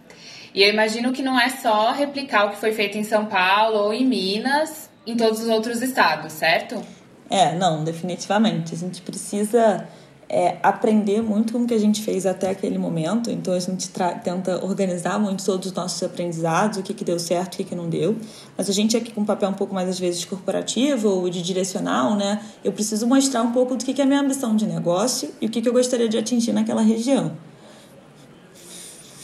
E 0.55 0.63
eu 0.63 0.69
imagino 0.69 1.11
que 1.11 1.23
não 1.23 1.41
é 1.41 1.49
só 1.49 1.91
replicar 1.91 2.45
o 2.45 2.51
que 2.51 2.59
foi 2.59 2.73
feito 2.73 2.99
em 2.99 3.03
São 3.03 3.25
Paulo 3.25 3.79
ou 3.79 3.95
em 3.95 4.05
Minas, 4.05 4.91
em 5.07 5.17
todos 5.17 5.41
os 5.41 5.49
outros 5.49 5.81
estados, 5.81 6.35
certo? 6.35 6.83
É, 7.31 7.55
não, 7.55 7.83
definitivamente. 7.83 8.75
A 8.75 8.77
gente 8.77 9.01
precisa 9.01 9.89
é, 10.29 10.57
aprender 10.63 11.23
muito 11.23 11.53
com 11.53 11.61
o 11.61 11.67
que 11.67 11.75
a 11.75 11.79
gente 11.79 12.03
fez 12.03 12.27
até 12.27 12.51
aquele 12.51 12.79
momento. 12.79 13.31
Então 13.31 13.55
a 13.55 13.61
gente 13.61 13.91
tenta 14.25 14.65
organizar 14.65 15.19
muito 15.19 15.45
todos 15.45 15.67
os 15.67 15.73
nossos 15.73 16.03
aprendizados, 16.03 16.79
o 16.79 16.83
que, 16.83 16.93
que 16.93 17.05
deu 17.05 17.19
certo, 17.19 17.55
o 17.55 17.57
que, 17.59 17.65
que 17.65 17.75
não 17.75 17.89
deu. 17.89 18.17
Mas 18.57 18.69
a 18.69 18.73
gente 18.73 18.97
aqui 18.97 19.13
com 19.13 19.21
um 19.21 19.25
papel 19.25 19.49
um 19.49 19.55
pouco 19.55 19.75
mais 19.75 19.89
às 19.89 19.99
vezes 19.99 20.25
corporativo 20.25 21.09
ou 21.09 21.31
de 21.31 21.43
direcional, 21.43 22.17
né? 22.17 22.41
Eu 22.65 22.73
preciso 22.73 23.07
mostrar 23.07 23.43
um 23.43 23.53
pouco 23.53 23.77
do 23.77 23.85
que, 23.85 23.95
que 23.95 24.01
é 24.01 24.05
a 24.05 24.07
minha 24.07 24.21
ambição 24.21 24.57
de 24.57 24.67
negócio 24.67 25.31
e 25.41 25.47
o 25.47 25.49
que, 25.49 25.63
que 25.63 25.69
eu 25.69 25.73
gostaria 25.73 26.09
de 26.09 26.19
atingir 26.19 26.53
naquela 26.53 26.83
região. 26.83 27.33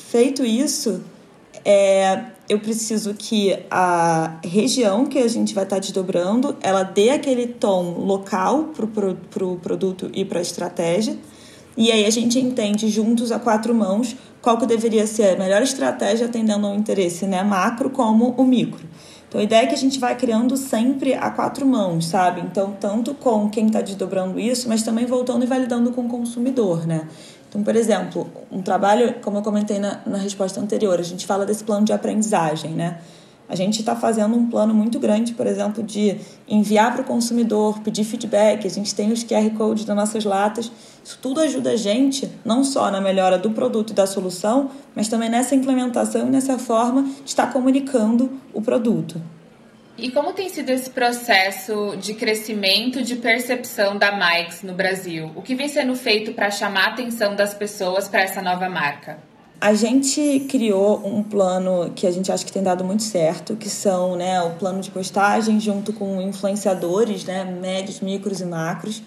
Feito 0.09 0.44
isso, 0.44 1.02
é, 1.64 2.26
eu 2.52 2.61
preciso 2.61 3.14
que 3.14 3.59
a 3.71 4.38
região 4.44 5.06
que 5.06 5.18
a 5.18 5.28
gente 5.28 5.54
vai 5.54 5.64
estar 5.64 5.78
desdobrando, 5.78 6.54
ela 6.61 6.82
dê 6.82 7.09
aquele 7.09 7.47
tom 7.47 7.99
local 7.99 8.64
para 8.75 8.85
o 8.85 8.88
pro, 8.88 9.14
pro 9.30 9.56
produto 9.56 10.11
e 10.12 10.23
para 10.23 10.38
a 10.38 10.42
estratégia. 10.42 11.16
E 11.76 11.90
aí 11.90 12.04
a 12.04 12.11
gente 12.11 12.38
entende 12.38 12.88
juntos 12.88 13.32
a 13.32 13.38
quatro 13.38 13.75
mãos 13.75 14.14
qual 14.42 14.59
que 14.59 14.66
deveria 14.66 15.06
ser 15.06 15.35
a 15.35 15.38
melhor 15.38 15.62
estratégia 15.62 16.26
atendendo 16.26 16.66
ao 16.66 16.75
interesse 16.75 17.26
né, 17.26 17.42
macro 17.42 17.88
como 17.88 18.35
o 18.37 18.44
micro. 18.44 18.87
Então 19.28 19.40
a 19.40 19.44
ideia 19.44 19.62
é 19.62 19.66
que 19.66 19.75
a 19.75 19.78
gente 19.78 19.99
vai 19.99 20.14
criando 20.14 20.54
sempre 20.59 21.14
a 21.14 21.30
quatro 21.30 21.64
mãos, 21.64 22.04
sabe? 22.04 22.42
Então, 22.42 22.76
tanto 22.78 23.14
com 23.14 23.49
quem 23.49 23.68
está 23.68 23.80
desdobrando 23.80 24.38
isso, 24.38 24.68
mas 24.68 24.82
também 24.82 25.06
voltando 25.06 25.42
e 25.42 25.47
validando 25.47 25.90
com 25.92 26.02
o 26.02 26.09
consumidor, 26.09 26.87
né? 26.87 27.09
Então, 27.52 27.62
por 27.62 27.76
exemplo, 27.76 28.26
um 28.50 28.62
trabalho, 28.62 29.16
como 29.21 29.37
eu 29.37 29.42
comentei 29.42 29.78
na, 29.78 30.00
na 30.06 30.16
resposta 30.16 30.59
anterior, 30.59 30.99
a 30.99 31.02
gente 31.02 31.26
fala 31.26 31.44
desse 31.44 31.62
plano 31.62 31.85
de 31.85 31.92
aprendizagem, 31.92 32.71
né? 32.71 32.99
A 33.47 33.54
gente 33.54 33.80
está 33.80 33.94
fazendo 33.94 34.35
um 34.35 34.49
plano 34.49 34.73
muito 34.73 34.99
grande, 34.99 35.35
por 35.35 35.47
exemplo, 35.47 35.82
de 35.82 36.16
enviar 36.49 36.94
para 36.94 37.02
o 37.02 37.04
consumidor, 37.04 37.80
pedir 37.80 38.04
feedback. 38.04 38.66
A 38.66 38.71
gente 38.71 38.94
tem 38.94 39.12
os 39.12 39.23
QR 39.23 39.50
codes 39.50 39.85
das 39.85 39.94
nossas 39.94 40.25
latas. 40.25 40.73
Isso 41.04 41.18
tudo 41.21 41.42
ajuda 41.42 41.73
a 41.73 41.76
gente, 41.76 42.26
não 42.42 42.64
só 42.64 42.90
na 42.90 43.02
melhora 43.02 43.37
do 43.37 43.50
produto 43.50 43.90
e 43.90 43.94
da 43.94 44.06
solução, 44.06 44.71
mas 44.97 45.09
também 45.09 45.28
nessa 45.28 45.54
implementação 45.54 46.28
e 46.28 46.30
nessa 46.30 46.59
forma 46.59 47.02
de 47.02 47.11
estar 47.26 47.52
comunicando 47.52 48.30
o 48.54 48.62
produto. 48.62 49.21
E 49.97 50.11
como 50.11 50.33
tem 50.33 50.49
sido 50.49 50.71
esse 50.71 50.89
processo 50.89 51.97
de 52.01 52.15
crescimento 52.15 53.03
de 53.03 53.17
percepção 53.17 53.99
da 53.99 54.11
Mike's 54.13 54.63
no 54.63 54.73
Brasil? 54.73 55.31
O 55.37 55.43
que 55.43 55.55
vem 55.55 55.69
sendo 55.69 55.95
feito 55.95 56.33
para 56.33 56.51
chamar 56.51 56.87
a 56.87 56.89
atenção 56.89 57.37
das 57.37 57.53
pessoas 57.53 58.09
para 58.09 58.23
essa 58.23 58.41
nova 58.41 58.69
marca? 58.71 59.19
A 59.61 59.75
gente 59.75 60.47
criou 60.49 61.07
um 61.07 61.23
plano 61.23 61.93
que 61.95 62.07
a 62.07 62.11
gente 62.11 62.33
acha 62.33 62.45
que 62.45 62.51
tem 62.51 62.63
dado 62.63 62.83
muito 62.83 63.03
certo, 63.03 63.55
que 63.55 63.69
são 63.69 64.17
né, 64.17 64.43
o 64.43 64.51
plano 64.53 64.81
de 64.81 64.91
postagem 64.91 65.61
junto 65.61 65.93
com 65.93 66.21
influenciadores, 66.21 67.25
né, 67.25 67.45
médios, 67.45 68.01
micros 68.01 68.41
e 68.41 68.45
macros, 68.45 69.03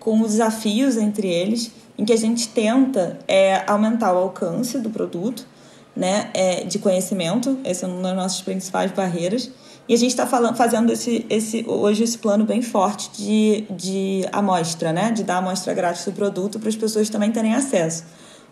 com 0.00 0.20
os 0.20 0.32
desafios 0.32 0.96
entre 0.96 1.28
eles, 1.28 1.70
em 1.96 2.04
que 2.04 2.12
a 2.12 2.16
gente 2.16 2.48
tenta 2.48 3.18
é, 3.28 3.62
aumentar 3.66 4.12
o 4.14 4.16
alcance 4.16 4.78
do 4.80 4.90
produto, 4.90 5.46
né, 5.94 6.30
é, 6.34 6.64
de 6.64 6.78
conhecimento, 6.78 7.58
esse 7.64 7.84
é 7.84 7.86
uma 7.86 8.02
das 8.02 8.16
nossas 8.16 8.40
principais 8.40 8.90
barreiras, 8.90 9.50
e 9.88 9.94
a 9.94 9.96
gente 9.96 10.10
está 10.10 10.26
fazendo 10.26 10.92
esse, 10.92 11.26
esse, 11.28 11.64
hoje 11.66 12.04
esse 12.04 12.18
plano 12.18 12.44
bem 12.44 12.62
forte 12.62 13.10
de, 13.10 13.64
de 13.70 14.24
amostra, 14.32 14.92
né? 14.92 15.10
De 15.10 15.24
dar 15.24 15.38
amostra 15.38 15.74
grátis 15.74 16.04
do 16.04 16.12
produto 16.12 16.60
para 16.60 16.68
as 16.68 16.76
pessoas 16.76 17.10
também 17.10 17.32
terem 17.32 17.54
acesso. 17.54 18.04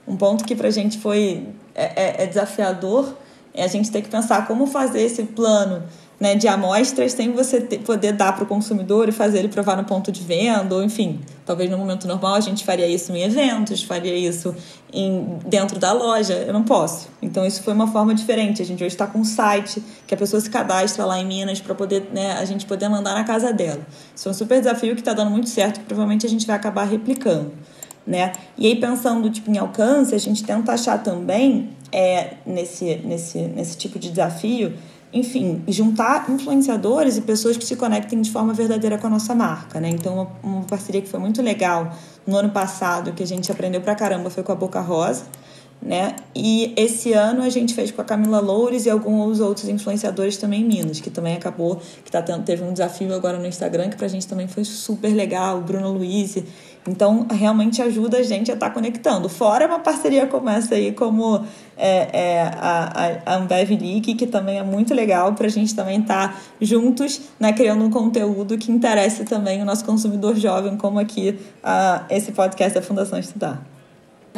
Um 0.06 0.16
ponto 0.16 0.44
que 0.44 0.56
para 0.56 0.68
a 0.68 0.70
gente 0.70 0.98
foi 0.98 1.46
é, 1.74 2.22
é, 2.22 2.24
é 2.24 2.26
desafiador 2.26 3.14
é 3.54 3.64
a 3.64 3.66
gente 3.66 3.90
ter 3.90 4.02
que 4.02 4.08
pensar 4.08 4.46
como 4.46 4.66
fazer 4.66 5.02
esse 5.02 5.22
plano 5.24 5.82
né, 6.20 6.34
de 6.34 6.48
amostras 6.48 7.12
sem 7.12 7.32
você 7.32 7.60
ter, 7.60 7.78
poder 7.78 8.12
dar 8.12 8.34
para 8.34 8.42
o 8.42 8.46
consumidor 8.46 9.08
e 9.08 9.12
fazer 9.12 9.38
ele 9.38 9.48
provar 9.48 9.76
no 9.76 9.84
ponto 9.84 10.10
de 10.10 10.22
venda, 10.22 10.74
ou 10.74 10.82
enfim, 10.82 11.20
talvez 11.46 11.70
no 11.70 11.78
momento 11.78 12.08
normal 12.08 12.34
a 12.34 12.40
gente 12.40 12.64
faria 12.64 12.86
isso 12.88 13.12
em 13.12 13.22
eventos, 13.22 13.82
faria 13.82 14.14
isso 14.14 14.54
em, 14.92 15.38
dentro 15.46 15.78
da 15.78 15.92
loja, 15.92 16.34
eu 16.34 16.52
não 16.52 16.64
posso. 16.64 17.08
Então 17.22 17.46
isso 17.46 17.62
foi 17.62 17.72
uma 17.72 17.86
forma 17.86 18.14
diferente. 18.14 18.60
A 18.60 18.64
gente 18.64 18.82
hoje 18.82 18.94
está 18.94 19.06
com 19.06 19.20
um 19.20 19.24
site 19.24 19.82
que 20.06 20.14
a 20.14 20.16
pessoa 20.16 20.40
se 20.40 20.50
cadastra 20.50 21.04
lá 21.04 21.20
em 21.20 21.26
Minas 21.26 21.60
para 21.60 21.74
poder, 21.74 22.08
né, 22.12 22.32
a 22.32 22.44
gente 22.44 22.66
poder 22.66 22.88
mandar 22.88 23.14
na 23.14 23.22
casa 23.22 23.52
dela. 23.52 23.86
Isso 24.14 24.28
é 24.28 24.30
um 24.30 24.34
super 24.34 24.58
desafio 24.58 24.94
que 24.94 25.00
está 25.00 25.12
dando 25.12 25.30
muito 25.30 25.48
certo, 25.48 25.78
que 25.78 25.86
provavelmente 25.86 26.26
a 26.26 26.28
gente 26.28 26.46
vai 26.46 26.56
acabar 26.56 26.84
replicando. 26.84 27.52
Né? 28.04 28.32
E 28.56 28.66
aí 28.66 28.74
pensando 28.74 29.28
tipo, 29.30 29.50
em 29.50 29.58
alcance, 29.58 30.14
a 30.14 30.18
gente 30.18 30.42
tenta 30.42 30.72
achar 30.72 31.00
também 31.02 31.70
é, 31.92 32.34
nesse, 32.44 32.96
nesse, 33.04 33.38
nesse 33.38 33.76
tipo 33.76 33.98
de 33.98 34.08
desafio 34.08 34.74
enfim, 35.12 35.62
juntar 35.68 36.28
influenciadores 36.30 37.16
e 37.16 37.22
pessoas 37.22 37.56
que 37.56 37.64
se 37.64 37.76
conectem 37.76 38.20
de 38.20 38.30
forma 38.30 38.52
verdadeira 38.52 38.98
com 38.98 39.06
a 39.06 39.10
nossa 39.10 39.34
marca, 39.34 39.80
né? 39.80 39.88
Então, 39.88 40.14
uma, 40.14 40.28
uma 40.42 40.62
parceria 40.64 41.00
que 41.00 41.08
foi 41.08 41.18
muito 41.18 41.40
legal 41.40 41.92
no 42.26 42.36
ano 42.36 42.50
passado, 42.50 43.12
que 43.12 43.22
a 43.22 43.26
gente 43.26 43.50
aprendeu 43.50 43.80
pra 43.80 43.94
caramba, 43.94 44.28
foi 44.28 44.42
com 44.42 44.52
a 44.52 44.54
Boca 44.54 44.80
Rosa, 44.80 45.24
né? 45.80 46.16
E 46.34 46.72
esse 46.76 47.12
ano 47.12 47.42
a 47.42 47.48
gente 47.48 47.74
fez 47.74 47.90
com 47.90 48.00
a 48.00 48.04
Camila 48.04 48.40
Loures 48.40 48.86
e 48.86 48.90
alguns 48.90 49.40
outros 49.40 49.68
influenciadores 49.68 50.36
também 50.36 50.64
Minas, 50.64 51.00
que 51.00 51.10
também 51.10 51.34
acabou, 51.34 51.80
que 52.04 52.10
tá 52.10 52.22
teve 52.22 52.62
um 52.62 52.72
desafio 52.72 53.14
agora 53.14 53.38
no 53.38 53.46
Instagram, 53.46 53.88
que 53.90 53.96
pra 53.96 54.08
gente 54.08 54.26
também 54.26 54.48
foi 54.48 54.64
super 54.64 55.14
legal, 55.14 55.58
o 55.58 55.60
Bruno 55.60 55.92
Luiz 55.92 56.36
então, 56.88 57.26
realmente 57.30 57.82
ajuda 57.82 58.18
a 58.18 58.22
gente 58.22 58.50
a 58.50 58.54
estar 58.54 58.68
tá 58.68 58.72
conectando. 58.72 59.28
Fora 59.28 59.66
uma 59.66 59.78
parceria 59.78 60.26
como 60.26 60.48
essa 60.48 60.74
aí, 60.74 60.92
como 60.92 61.44
é, 61.76 62.08
é, 62.12 62.42
a, 62.56 63.20
a 63.26 63.36
Ambev 63.36 63.70
League, 63.70 64.14
que 64.14 64.26
também 64.26 64.58
é 64.58 64.62
muito 64.62 64.94
legal 64.94 65.34
para 65.34 65.46
a 65.46 65.50
gente 65.50 65.74
também 65.74 66.00
estar 66.00 66.32
tá 66.32 66.40
juntos, 66.60 67.20
né, 67.38 67.52
criando 67.52 67.84
um 67.84 67.90
conteúdo 67.90 68.56
que 68.56 68.72
interesse 68.72 69.24
também 69.24 69.60
o 69.60 69.66
nosso 69.66 69.84
consumidor 69.84 70.36
jovem, 70.36 70.76
como 70.76 70.98
aqui 70.98 71.38
a, 71.62 72.04
esse 72.08 72.32
podcast 72.32 72.74
da 72.74 72.82
Fundação 72.82 73.18
Estudar. 73.18 73.77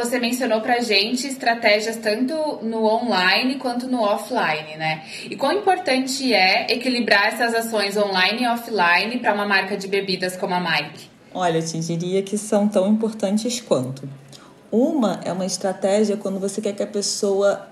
Você 0.01 0.19
mencionou 0.19 0.63
pra 0.63 0.81
gente 0.81 1.27
estratégias 1.27 1.97
tanto 1.97 2.35
no 2.63 2.87
online 2.87 3.57
quanto 3.57 3.87
no 3.87 4.01
offline, 4.01 4.79
né? 4.79 5.05
E 5.29 5.37
quão 5.37 5.53
importante 5.53 6.33
é 6.33 6.73
equilibrar 6.73 7.27
essas 7.27 7.55
ações 7.55 7.99
online 7.99 8.45
e 8.45 8.49
offline 8.49 9.19
para 9.19 9.35
uma 9.35 9.45
marca 9.45 9.77
de 9.77 9.87
bebidas 9.87 10.39
como 10.39 10.55
a 10.55 10.61
Mike? 10.61 11.11
Olha, 11.35 11.59
eu 11.59 11.67
te 11.67 11.79
diria 11.81 12.23
que 12.23 12.39
são 12.39 12.67
tão 12.67 12.89
importantes 12.89 13.61
quanto. 13.61 14.09
Uma 14.73 15.21
é 15.23 15.31
uma 15.31 15.45
estratégia 15.45 16.17
quando 16.17 16.41
você 16.41 16.63
quer 16.63 16.73
que 16.73 16.83
a 16.83 16.87
pessoa 16.87 17.69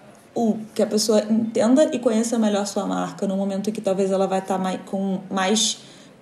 que 0.74 0.82
a 0.82 0.86
pessoa 0.86 1.24
entenda 1.28 1.90
e 1.92 1.98
conheça 1.98 2.38
melhor 2.38 2.64
sua 2.66 2.86
marca 2.86 3.26
no 3.26 3.36
momento 3.36 3.72
que 3.72 3.80
talvez 3.80 4.12
ela 4.12 4.26
vai 4.26 4.38
estar 4.38 4.56
tá 4.56 4.62
mais, 4.62 4.80
com 4.84 5.18
mais 5.28 5.78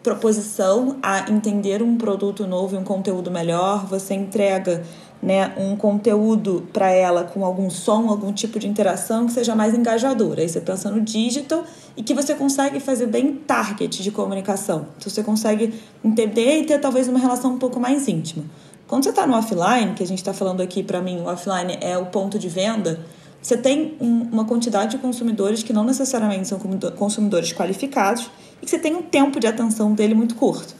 proposição 0.06 0.98
a 1.02 1.28
entender 1.28 1.82
um 1.82 1.98
produto 1.98 2.46
novo 2.46 2.76
e 2.76 2.78
um 2.78 2.84
conteúdo 2.84 3.28
melhor. 3.28 3.84
Você 3.86 4.14
entrega 4.14 4.84
né, 5.22 5.52
um 5.56 5.76
conteúdo 5.76 6.66
para 6.72 6.90
ela 6.90 7.24
com 7.24 7.44
algum 7.44 7.68
som, 7.70 8.08
algum 8.08 8.32
tipo 8.32 8.58
de 8.58 8.68
interação 8.68 9.26
que 9.26 9.32
seja 9.32 9.54
mais 9.54 9.74
engajadora. 9.74 10.42
Aí 10.42 10.48
você 10.48 10.60
pensa 10.60 10.90
no 10.90 11.00
digital 11.00 11.64
e 11.96 12.02
que 12.02 12.14
você 12.14 12.34
consegue 12.34 12.80
fazer 12.80 13.06
bem 13.06 13.34
target 13.34 14.02
de 14.02 14.10
comunicação. 14.10 14.86
Então 14.98 15.10
você 15.10 15.22
consegue 15.22 15.74
entender 16.04 16.60
e 16.60 16.64
ter 16.64 16.78
talvez 16.78 17.08
uma 17.08 17.18
relação 17.18 17.54
um 17.54 17.58
pouco 17.58 17.80
mais 17.80 18.06
íntima. 18.08 18.44
Quando 18.86 19.02
você 19.02 19.10
está 19.10 19.26
no 19.26 19.34
offline, 19.34 19.94
que 19.94 20.02
a 20.02 20.06
gente 20.06 20.18
está 20.18 20.32
falando 20.32 20.60
aqui, 20.60 20.82
para 20.82 21.00
mim, 21.00 21.20
o 21.20 21.26
offline 21.26 21.76
é 21.80 21.98
o 21.98 22.06
ponto 22.06 22.38
de 22.38 22.48
venda, 22.48 23.00
você 23.42 23.56
tem 23.56 23.96
um, 24.00 24.28
uma 24.32 24.44
quantidade 24.44 24.92
de 24.92 24.98
consumidores 24.98 25.62
que 25.62 25.72
não 25.72 25.84
necessariamente 25.84 26.48
são 26.48 26.58
consumidores 26.96 27.52
qualificados 27.52 28.30
e 28.60 28.64
que 28.64 28.70
você 28.70 28.78
tem 28.78 28.94
um 28.94 29.02
tempo 29.02 29.40
de 29.40 29.46
atenção 29.46 29.92
dele 29.92 30.14
muito 30.14 30.34
curto. 30.34 30.74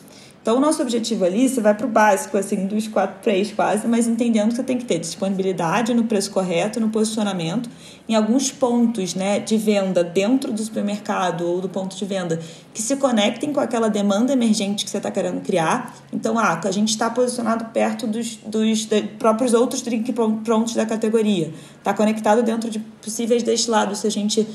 Então, 0.47 0.59
o 0.59 0.61
nosso 0.61 0.81
objetivo 0.81 1.25
ali, 1.25 1.49
você 1.49 1.61
vai 1.61 1.75
para 1.75 1.85
o 1.85 1.91
básico, 1.91 2.39
assim, 2.39 2.69
dos 2.69 2.87
quatro, 2.87 3.17
três 3.21 3.51
quase, 3.51 3.89
mas 3.89 4.07
entendendo 4.07 4.51
que 4.51 4.55
você 4.55 4.63
tem 4.63 4.79
que 4.79 4.85
ter 4.85 5.01
disponibilidade 5.01 5.93
no 5.93 6.05
preço 6.05 6.31
correto, 6.31 6.79
no 6.79 6.89
posicionamento, 6.89 7.69
em 8.09 8.15
alguns 8.15 8.53
pontos 8.53 9.17
né, 9.17 9.41
de 9.41 9.57
venda 9.57 10.05
dentro 10.05 10.53
do 10.53 10.63
supermercado 10.63 11.45
ou 11.45 11.61
do 11.61 11.69
ponto 11.69 11.97
de 11.97 12.05
venda 12.05 12.39
que 12.73 12.81
se 12.81 12.95
conectem 12.95 13.53
com 13.53 13.59
aquela 13.59 13.91
demanda 13.91 14.35
emergente 14.35 14.85
que 14.85 14.91
você 14.93 14.99
está 14.99 15.11
querendo 15.11 15.41
criar. 15.41 15.97
Então, 16.13 16.39
ah, 16.39 16.61
a 16.63 16.71
gente 16.71 16.91
está 16.91 17.11
posicionado 17.11 17.65
perto 17.73 18.07
dos, 18.07 18.37
dos 18.37 18.87
próprios 19.19 19.53
outros 19.53 19.83
drink 19.83 20.13
prontos 20.45 20.77
da 20.77 20.87
categoria. 20.87 21.53
Está 21.77 21.93
conectado 21.93 22.45
dentro 22.45 22.71
de 22.71 22.79
possíveis 22.79 23.43
destilados, 23.43 23.99
se 23.99 24.07
a 24.07 24.11
gente 24.11 24.47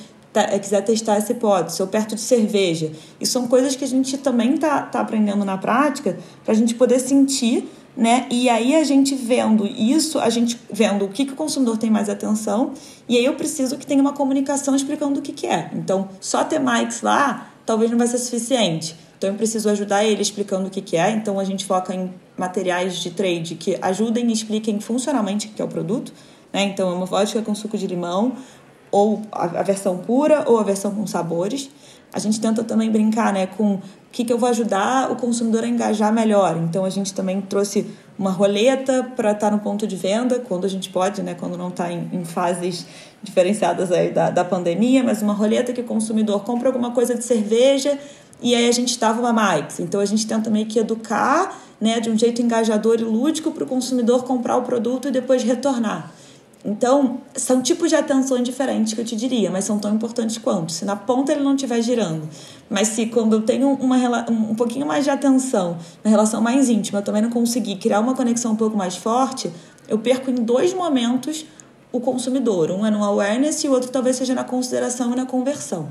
quiser 0.59 0.81
testar 0.81 1.15
essa 1.15 1.31
hipótese, 1.31 1.81
ou 1.81 1.87
perto 1.87 2.15
de 2.15 2.21
cerveja. 2.21 2.91
E 3.19 3.25
são 3.25 3.47
coisas 3.47 3.75
que 3.75 3.83
a 3.83 3.87
gente 3.87 4.17
também 4.17 4.55
está 4.55 4.81
tá 4.83 5.01
aprendendo 5.01 5.43
na 5.43 5.57
prática 5.57 6.17
para 6.43 6.53
a 6.53 6.55
gente 6.55 6.75
poder 6.75 6.99
sentir, 6.99 7.69
né? 7.95 8.25
E 8.31 8.49
aí 8.49 8.75
a 8.75 8.83
gente 8.83 9.13
vendo 9.15 9.65
isso, 9.65 10.19
a 10.19 10.29
gente 10.29 10.59
vendo 10.71 11.05
o 11.05 11.09
que, 11.09 11.25
que 11.25 11.33
o 11.33 11.35
consumidor 11.35 11.77
tem 11.77 11.89
mais 11.89 12.07
atenção, 12.07 12.71
e 13.09 13.17
aí 13.17 13.25
eu 13.25 13.33
preciso 13.33 13.77
que 13.77 13.85
tenha 13.85 14.01
uma 14.01 14.13
comunicação 14.13 14.75
explicando 14.75 15.19
o 15.19 15.21
que, 15.21 15.33
que 15.33 15.47
é. 15.47 15.69
Então, 15.73 16.07
só 16.21 16.43
ter 16.43 16.59
mics 16.59 17.01
lá 17.01 17.51
talvez 17.65 17.91
não 17.91 17.97
vai 17.97 18.07
ser 18.07 18.17
suficiente. 18.17 18.95
Então 19.17 19.29
eu 19.29 19.35
preciso 19.35 19.69
ajudar 19.69 20.03
ele 20.03 20.21
explicando 20.21 20.67
o 20.67 20.69
que, 20.69 20.81
que 20.81 20.97
é. 20.97 21.11
Então 21.11 21.39
a 21.39 21.43
gente 21.43 21.65
foca 21.65 21.93
em 21.93 22.11
materiais 22.35 22.95
de 22.95 23.11
trade 23.11 23.55
que 23.55 23.77
ajudem 23.81 24.27
e 24.29 24.33
expliquem 24.33 24.79
funcionalmente 24.79 25.47
o 25.47 25.51
que 25.51 25.61
é 25.61 25.65
o 25.65 25.67
produto. 25.67 26.11
Né? 26.51 26.63
Então, 26.63 26.89
é 26.89 26.93
uma 26.93 27.05
vodka 27.05 27.41
com 27.41 27.55
suco 27.55 27.77
de 27.77 27.87
limão, 27.87 28.33
ou 28.91 29.21
a, 29.31 29.47
versão 29.63 29.97
pura 29.97 30.43
ou 30.47 30.59
a 30.59 30.63
versão 30.63 30.91
com 30.91 31.07
sabores, 31.07 31.69
a 32.13 32.19
gente 32.19 32.41
tenta 32.41 32.63
também 32.63 32.91
brincar 32.91 33.31
né, 33.31 33.47
com 33.47 33.75
o 33.75 33.81
que, 34.11 34.25
que 34.25 34.33
eu 34.33 34.37
vou 34.37 34.49
ajudar 34.49 35.09
o 35.09 35.15
consumidor 35.15 35.63
a 35.63 35.67
engajar 35.67 36.11
melhor. 36.11 36.57
Então 36.57 36.83
a 36.83 36.89
gente 36.89 37.13
também 37.13 37.39
trouxe 37.39 37.89
uma 38.19 38.31
roleta 38.31 39.09
para 39.15 39.31
estar 39.31 39.49
tá 39.49 39.55
no 39.55 39.61
ponto 39.61 39.87
de 39.87 39.95
venda, 39.95 40.39
quando 40.39 40.65
a 40.65 40.67
gente 40.67 40.89
pode, 40.89 41.23
né, 41.23 41.33
quando 41.33 41.57
não 41.57 41.69
está 41.69 41.91
em, 41.91 42.09
em, 42.11 42.25
fases 42.25 42.85
diferenciadas 43.23 43.91
aí 43.91 44.11
da, 44.11 44.29
da 44.29 44.43
pandemia, 44.43 45.03
mas 45.03 45.21
uma 45.21 45.33
roleta 45.33 45.71
que 45.71 45.81
o 45.81 45.85
consumidor 45.85 46.43
compra 46.43 46.67
alguma 46.67 46.91
coisa 46.91 47.15
de 47.15 47.23
cerveja 47.23 47.97
e 48.41 48.53
aí 48.55 48.67
a 48.67 48.71
gente 48.71 48.89
estava 48.89 49.21
uma 49.21 49.31
Mike's. 49.31 49.79
Então 49.79 50.01
a 50.01 50.05
gente 50.05 50.27
tenta 50.27 50.49
meio 50.49 50.65
que 50.65 50.79
educar 50.79 51.57
né, 51.79 51.99
de 51.99 52.09
um 52.09 52.17
jeito 52.17 52.41
engajador 52.41 52.99
e 52.99 53.03
lúdico 53.03 53.51
para 53.51 53.63
o 53.63 53.67
consumidor 53.67 54.23
comprar 54.25 54.57
o 54.57 54.63
produto 54.63 55.07
e 55.07 55.11
depois 55.11 55.43
retornar. 55.43 56.11
Então, 56.63 57.21
são 57.35 57.61
tipos 57.61 57.89
de 57.89 57.95
atenções 57.95 58.43
diferentes 58.43 58.93
que 58.93 59.01
eu 59.01 59.05
te 59.05 59.15
diria, 59.15 59.49
mas 59.49 59.65
são 59.65 59.79
tão 59.79 59.93
importantes 59.95 60.37
quanto. 60.37 60.71
Se 60.71 60.85
na 60.85 60.95
ponta 60.95 61.31
ele 61.31 61.41
não 61.41 61.55
estiver 61.55 61.81
girando, 61.81 62.29
mas 62.69 62.89
se 62.89 63.07
quando 63.07 63.33
eu 63.33 63.41
tenho 63.41 63.73
uma, 63.73 64.29
um 64.29 64.53
pouquinho 64.53 64.85
mais 64.85 65.03
de 65.03 65.09
atenção 65.09 65.77
na 66.03 66.11
relação 66.11 66.39
mais 66.39 66.69
íntima, 66.69 66.99
eu 66.99 67.03
também 67.03 67.21
não 67.21 67.31
conseguir 67.31 67.77
criar 67.77 67.99
uma 67.99 68.13
conexão 68.13 68.51
um 68.51 68.55
pouco 68.55 68.77
mais 68.77 68.95
forte, 68.95 69.51
eu 69.87 69.97
perco 69.97 70.29
em 70.29 70.35
dois 70.35 70.71
momentos 70.73 71.45
o 71.91 71.99
consumidor. 71.99 72.71
Um 72.71 72.85
é 72.85 72.91
no 72.91 73.03
awareness 73.03 73.63
e 73.63 73.67
o 73.67 73.71
outro 73.71 73.89
talvez 73.89 74.15
seja 74.15 74.35
na 74.35 74.43
consideração 74.43 75.11
e 75.13 75.15
na 75.15 75.25
conversão. 75.25 75.89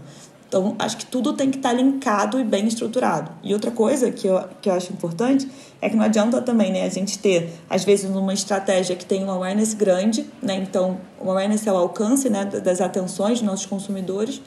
Então, 0.51 0.75
acho 0.81 0.97
que 0.97 1.07
tudo 1.07 1.33
tem 1.33 1.49
que 1.49 1.59
estar 1.59 1.73
linkado 1.73 2.41
e 2.41 2.43
bem 2.43 2.67
estruturado. 2.67 3.31
E 3.41 3.55
outra 3.55 3.71
coisa 3.71 4.11
que 4.11 4.27
eu, 4.27 4.43
que 4.61 4.69
eu 4.69 4.75
acho 4.75 4.93
importante 4.93 5.49
é 5.81 5.89
que 5.89 5.95
não 5.95 6.05
adianta 6.05 6.43
também 6.43 6.73
né, 6.73 6.83
a 6.83 6.89
gente 6.89 7.21
ter, 7.21 7.53
às 7.71 7.85
vezes, 7.85 8.11
uma 8.11 8.35
estratégia 8.35 8.97
que 8.97 9.07
tem 9.07 9.25
um 9.25 9.31
awareness 9.31 9.75
grande, 9.75 10.29
né? 10.43 10.57
Então, 10.57 10.99
o 11.21 11.31
awareness 11.31 11.65
é 11.69 11.73
o 11.73 11.77
alcance 11.77 12.29
né, 12.29 12.45
das 12.45 12.81
atenções 12.81 13.39
dos 13.39 13.43
nossos 13.43 13.65
consumidores, 13.65 14.43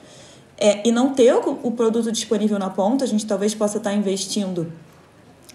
é, 0.58 0.86
e 0.86 0.92
não 0.92 1.14
ter 1.14 1.34
o, 1.34 1.60
o, 1.64 1.72
produto 1.72 2.12
disponível 2.12 2.60
na 2.60 2.70
ponta, 2.70 3.06
a 3.06 3.08
gente 3.08 3.26
talvez 3.26 3.56
possa 3.56 3.78
estar 3.78 3.94
investindo 3.94 4.74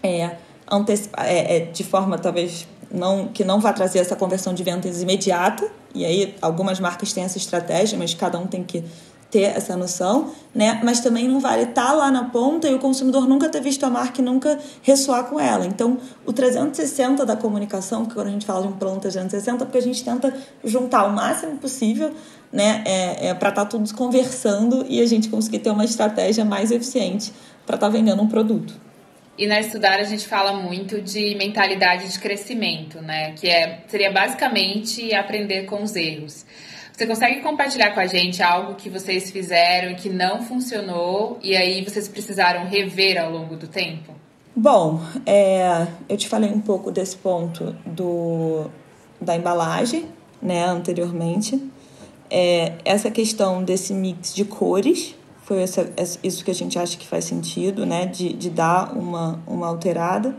é, 0.02 0.22
é, 0.22 1.56
é, 1.56 1.60
de 1.60 1.84
forma 1.84 2.16
talvez 2.18 2.66
não, 2.90 3.28
que 3.28 3.44
não 3.44 3.60
vai 3.60 3.74
trazer 3.74 3.98
essa 3.98 4.16
conversão 4.16 4.54
de 4.54 4.62
vendas 4.62 5.02
imediata, 5.02 5.70
e 5.94 6.06
aí 6.06 6.34
algumas 6.40 6.80
marcas 6.80 7.12
têm 7.12 7.24
essa 7.24 7.36
estratégia, 7.36 7.98
mas 7.98 8.14
cada 8.14 8.38
um 8.38 8.46
tem 8.46 8.64
que 8.64 8.82
ter 9.30 9.42
essa 9.42 9.76
noção, 9.76 10.32
né? 10.54 10.80
Mas 10.82 11.00
também 11.00 11.28
não 11.28 11.38
vale 11.38 11.64
estar 11.64 11.86
tá 11.86 11.92
lá 11.92 12.10
na 12.10 12.24
ponta 12.24 12.68
e 12.68 12.74
o 12.74 12.78
consumidor 12.78 13.28
nunca 13.28 13.48
ter 13.48 13.60
visto 13.60 13.84
a 13.84 13.90
marca 13.90 14.20
e 14.20 14.24
nunca 14.24 14.58
ressoar 14.82 15.24
com 15.24 15.38
ela. 15.38 15.66
Então, 15.66 15.98
o 16.24 16.32
360 16.32 17.26
da 17.26 17.36
comunicação, 17.36 18.06
que 18.06 18.14
quando 18.14 18.28
a 18.28 18.30
gente 18.30 18.46
fala 18.46 18.62
de 18.62 18.68
um 18.68 18.72
plano 18.72 19.00
360, 19.00 19.66
porque 19.66 19.78
a 19.78 19.82
gente 19.82 20.02
tenta 20.02 20.34
juntar 20.64 21.04
o 21.04 21.12
máximo 21.12 21.58
possível, 21.58 22.10
né? 22.50 22.82
É, 22.86 23.28
é 23.28 23.34
para 23.34 23.50
estar 23.50 23.64
tá 23.64 23.70
todos 23.70 23.92
conversando 23.92 24.86
e 24.88 25.00
a 25.00 25.06
gente 25.06 25.28
conseguir 25.28 25.58
ter 25.58 25.70
uma 25.70 25.84
estratégia 25.84 26.44
mais 26.44 26.70
eficiente 26.70 27.32
para 27.66 27.74
estar 27.74 27.88
tá 27.88 27.92
vendendo 27.92 28.22
um 28.22 28.28
produto. 28.28 28.88
E 29.36 29.46
na 29.46 29.60
Estudar 29.60 30.00
a 30.00 30.04
gente 30.04 30.26
fala 30.26 30.52
muito 30.54 31.00
de 31.00 31.36
mentalidade 31.36 32.10
de 32.10 32.18
crescimento, 32.18 33.00
né? 33.00 33.32
Que 33.32 33.48
é, 33.48 33.84
seria 33.86 34.10
basicamente 34.10 35.14
aprender 35.14 35.66
com 35.66 35.82
os 35.82 35.94
erros. 35.94 36.44
Você 36.98 37.06
consegue 37.06 37.40
compartilhar 37.42 37.94
com 37.94 38.00
a 38.00 38.08
gente 38.08 38.42
algo 38.42 38.74
que 38.74 38.90
vocês 38.90 39.30
fizeram 39.30 39.94
que 39.94 40.08
não 40.08 40.42
funcionou 40.42 41.38
e 41.40 41.56
aí 41.56 41.84
vocês 41.84 42.08
precisaram 42.08 42.66
rever 42.66 43.22
ao 43.22 43.30
longo 43.30 43.56
do 43.56 43.68
tempo? 43.68 44.12
Bom, 44.56 45.00
é, 45.24 45.86
eu 46.08 46.16
te 46.16 46.26
falei 46.26 46.50
um 46.50 46.60
pouco 46.60 46.90
desse 46.90 47.16
ponto 47.16 47.76
do, 47.86 48.68
da 49.20 49.36
embalagem, 49.36 50.06
né, 50.42 50.64
anteriormente. 50.64 51.70
É, 52.28 52.72
essa 52.84 53.12
questão 53.12 53.62
desse 53.62 53.94
mix 53.94 54.34
de 54.34 54.44
cores 54.44 55.14
foi 55.44 55.62
essa, 55.62 55.88
isso 56.24 56.44
que 56.44 56.50
a 56.50 56.54
gente 56.54 56.80
acha 56.80 56.98
que 56.98 57.06
faz 57.06 57.26
sentido, 57.26 57.86
né, 57.86 58.06
de, 58.06 58.32
de 58.32 58.50
dar 58.50 58.92
uma, 58.98 59.40
uma 59.46 59.68
alterada. 59.68 60.34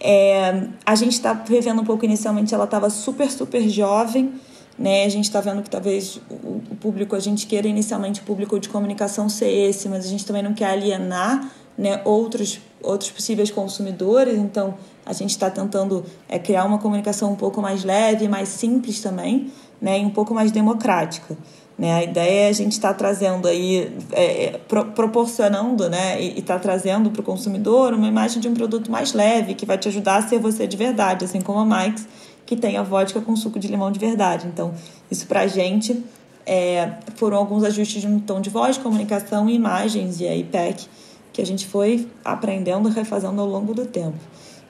É, 0.00 0.66
a 0.84 0.96
gente 0.96 1.12
está 1.12 1.40
revendo 1.48 1.82
um 1.82 1.84
pouco 1.84 2.04
inicialmente, 2.04 2.52
ela 2.52 2.64
estava 2.64 2.90
super, 2.90 3.30
super 3.30 3.68
jovem, 3.68 4.34
né? 4.78 5.04
A 5.04 5.08
gente 5.08 5.24
está 5.24 5.40
vendo 5.40 5.62
que 5.62 5.70
talvez 5.70 6.20
o, 6.28 6.60
público, 6.80 7.14
a 7.14 7.20
gente 7.20 7.46
queira 7.46 7.68
inicialmente 7.68 8.20
o 8.20 8.24
público 8.24 8.58
de 8.58 8.68
comunicação 8.68 9.28
ser 9.28 9.50
esse, 9.50 9.88
mas 9.88 10.04
a 10.04 10.08
gente 10.08 10.26
também 10.26 10.42
não 10.42 10.52
quer 10.52 10.66
alienar 10.66 11.50
né, 11.76 12.00
outros, 12.04 12.60
outros 12.82 13.10
possíveis 13.10 13.50
consumidores, 13.50 14.38
então 14.38 14.74
a 15.04 15.12
gente 15.12 15.30
está 15.30 15.50
tentando 15.50 16.04
é, 16.28 16.38
criar 16.38 16.64
uma 16.64 16.78
comunicação 16.78 17.32
um 17.32 17.36
pouco 17.36 17.60
mais 17.60 17.84
leve, 17.84 18.28
mais 18.28 18.48
simples 18.48 19.00
também, 19.00 19.52
né, 19.80 20.00
e 20.00 20.04
um 20.04 20.10
pouco 20.10 20.34
mais 20.34 20.52
democrática. 20.52 21.36
Né? 21.76 21.92
A 21.92 22.04
ideia 22.04 22.46
é 22.46 22.48
a 22.48 22.52
gente 22.52 22.72
estar 22.72 22.92
tá 22.92 22.94
trazendo 22.94 23.48
aí, 23.48 23.92
é, 24.12 24.44
é 24.44 24.58
pro, 24.68 24.84
proporcionando 24.86 25.90
né, 25.90 26.20
e 26.22 26.38
está 26.38 26.58
trazendo 26.58 27.10
para 27.10 27.20
o 27.20 27.24
consumidor 27.24 27.92
uma 27.92 28.06
imagem 28.06 28.40
de 28.40 28.48
um 28.48 28.54
produto 28.54 28.90
mais 28.90 29.12
leve, 29.12 29.54
que 29.54 29.66
vai 29.66 29.76
te 29.76 29.88
ajudar 29.88 30.16
a 30.16 30.28
ser 30.28 30.38
você 30.38 30.66
de 30.66 30.76
verdade, 30.76 31.24
assim 31.24 31.40
como 31.40 31.58
a 31.58 31.64
Mike's 31.64 32.06
que 32.46 32.56
tem 32.56 32.76
a 32.76 32.82
vodka 32.82 33.20
com 33.20 33.34
suco 33.36 33.58
de 33.58 33.68
limão 33.68 33.90
de 33.90 33.98
verdade. 33.98 34.46
Então, 34.46 34.74
isso 35.10 35.26
pra 35.26 35.46
gente 35.46 36.04
é, 36.46 36.92
foram 37.16 37.36
alguns 37.36 37.64
ajustes 37.64 38.02
de 38.02 38.06
um 38.06 38.18
tom 38.18 38.40
de 38.40 38.50
voz, 38.50 38.76
comunicação, 38.76 39.48
imagens 39.48 40.20
e 40.20 40.26
aí 40.26 40.44
pack 40.44 40.86
que 41.32 41.42
a 41.42 41.46
gente 41.46 41.66
foi 41.66 42.08
aprendendo 42.24 42.88
e 42.88 42.92
refazendo 42.92 43.40
ao 43.40 43.46
longo 43.46 43.74
do 43.74 43.84
tempo. 43.84 44.18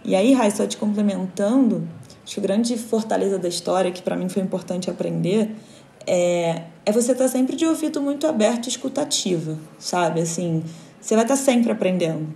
E 0.02 0.14
aí, 0.14 0.32
Rai, 0.32 0.50
só 0.50 0.66
te 0.66 0.76
complementando, 0.78 1.86
acho 2.24 2.34
que 2.34 2.38
o 2.38 2.42
grande 2.42 2.76
fortaleza 2.78 3.38
da 3.38 3.48
história, 3.48 3.90
que 3.90 4.00
para 4.00 4.16
mim 4.16 4.28
foi 4.30 4.42
importante 4.42 4.88
aprender, 4.88 5.54
é, 6.06 6.62
é 6.86 6.92
você 6.92 7.12
estar 7.12 7.24
tá 7.24 7.30
sempre 7.30 7.54
de 7.54 7.66
ouvido 7.66 8.00
muito 8.00 8.26
aberto 8.26 8.66
e 8.66 8.68
escutativa, 8.68 9.58
sabe? 9.78 10.20
Assim, 10.20 10.62
você 11.00 11.14
vai 11.14 11.24
estar 11.24 11.36
tá 11.36 11.42
sempre 11.42 11.70
aprendendo. 11.70 12.28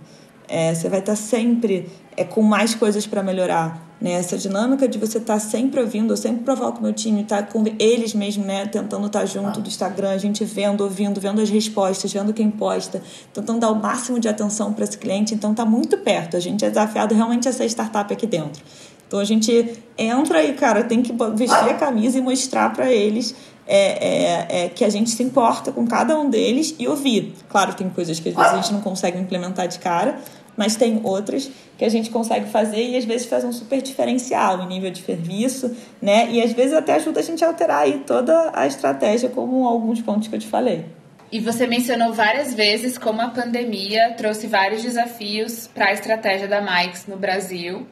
É, 0.47 0.73
você 0.73 0.89
vai 0.89 0.99
estar 0.99 1.13
tá 1.13 1.15
sempre 1.15 1.89
é, 2.15 2.23
com 2.23 2.41
mais 2.41 2.75
coisas 2.75 3.05
para 3.07 3.23
melhorar. 3.23 3.88
Né? 3.99 4.11
Essa 4.13 4.37
dinâmica 4.37 4.87
de 4.87 4.97
você 4.97 5.17
estar 5.17 5.33
tá 5.33 5.39
sempre 5.39 5.79
ouvindo, 5.81 6.13
eu 6.13 6.17
sempre 6.17 6.43
provoco 6.43 6.81
meu 6.81 6.93
time, 6.93 7.23
tá 7.23 7.43
com 7.43 7.63
eles 7.77 8.13
mesmo, 8.13 8.45
né? 8.45 8.65
Tentando 8.65 9.07
estar 9.07 9.19
tá 9.19 9.25
junto 9.25 9.59
do 9.59 9.67
Instagram, 9.67 10.11
a 10.11 10.17
gente 10.17 10.45
vendo, 10.45 10.81
ouvindo, 10.81 11.19
vendo 11.19 11.41
as 11.41 11.49
respostas, 11.49 12.11
vendo 12.13 12.33
quem 12.33 12.49
posta, 12.49 13.01
tentando 13.33 13.59
dar 13.59 13.71
o 13.71 13.75
máximo 13.75 14.19
de 14.19 14.29
atenção 14.29 14.71
para 14.71 14.85
esse 14.85 14.97
cliente. 14.97 15.33
Então 15.33 15.53
tá 15.53 15.65
muito 15.65 15.97
perto. 15.97 16.37
A 16.37 16.39
gente 16.39 16.63
é 16.63 16.69
desafiado 16.69 17.13
realmente 17.13 17.49
a 17.49 17.51
ser 17.51 17.65
startup 17.65 18.11
aqui 18.13 18.25
dentro. 18.25 18.63
Então 19.07 19.19
a 19.19 19.25
gente 19.25 19.81
entra 19.97 20.43
e, 20.43 20.53
cara, 20.53 20.83
tem 20.83 21.01
que 21.01 21.11
vestir 21.35 21.69
a 21.69 21.73
camisa 21.73 22.19
e 22.19 22.21
mostrar 22.21 22.71
para 22.71 22.91
eles 22.91 23.35
é, 23.71 23.77
é, 23.77 24.65
é, 24.65 24.69
que 24.69 24.83
a 24.83 24.89
gente 24.89 25.11
se 25.11 25.21
importa 25.21 25.71
com 25.71 25.85
cada 25.85 26.17
um 26.17 26.29
deles 26.29 26.75
e 26.79 26.87
ouvir. 26.87 27.35
Claro, 27.49 27.73
tem 27.73 27.89
coisas 27.89 28.19
que 28.19 28.29
às 28.29 28.35
vezes 28.35 28.51
a 28.51 28.55
gente 28.55 28.73
não 28.73 28.81
consegue 28.81 29.19
implementar 29.19 29.67
de 29.67 29.77
cara, 29.77 30.19
mas 30.59 30.75
tem 30.75 30.99
outras 31.05 31.49
que 31.77 31.85
a 31.85 31.89
gente 31.89 32.09
consegue 32.09 32.49
fazer 32.49 32.83
e 32.83 32.97
às 32.97 33.05
vezes 33.05 33.25
faz 33.25 33.45
um 33.45 33.53
super 33.53 33.81
diferencial 33.81 34.61
em 34.61 34.67
nível 34.67 34.91
de 34.91 35.01
serviço, 35.01 35.73
né? 36.01 36.29
E 36.29 36.41
às 36.41 36.51
vezes 36.51 36.73
até 36.73 36.95
ajuda 36.95 37.21
a 37.21 37.23
gente 37.23 37.45
a 37.45 37.47
alterar 37.47 37.83
aí 37.83 37.99
toda 38.05 38.51
a 38.53 38.67
estratégia, 38.67 39.29
como 39.29 39.65
alguns 39.65 40.01
pontos 40.01 40.27
que 40.27 40.35
eu 40.35 40.39
te 40.39 40.47
falei. 40.47 40.83
E 41.31 41.39
você 41.39 41.65
mencionou 41.65 42.11
várias 42.11 42.53
vezes 42.53 42.97
como 42.97 43.21
a 43.21 43.29
pandemia 43.29 44.13
trouxe 44.17 44.47
vários 44.47 44.83
desafios 44.83 45.69
para 45.73 45.85
a 45.85 45.93
estratégia 45.93 46.45
da 46.45 46.59
Mike's 46.59 47.07
no 47.07 47.15
Brasil. 47.15 47.87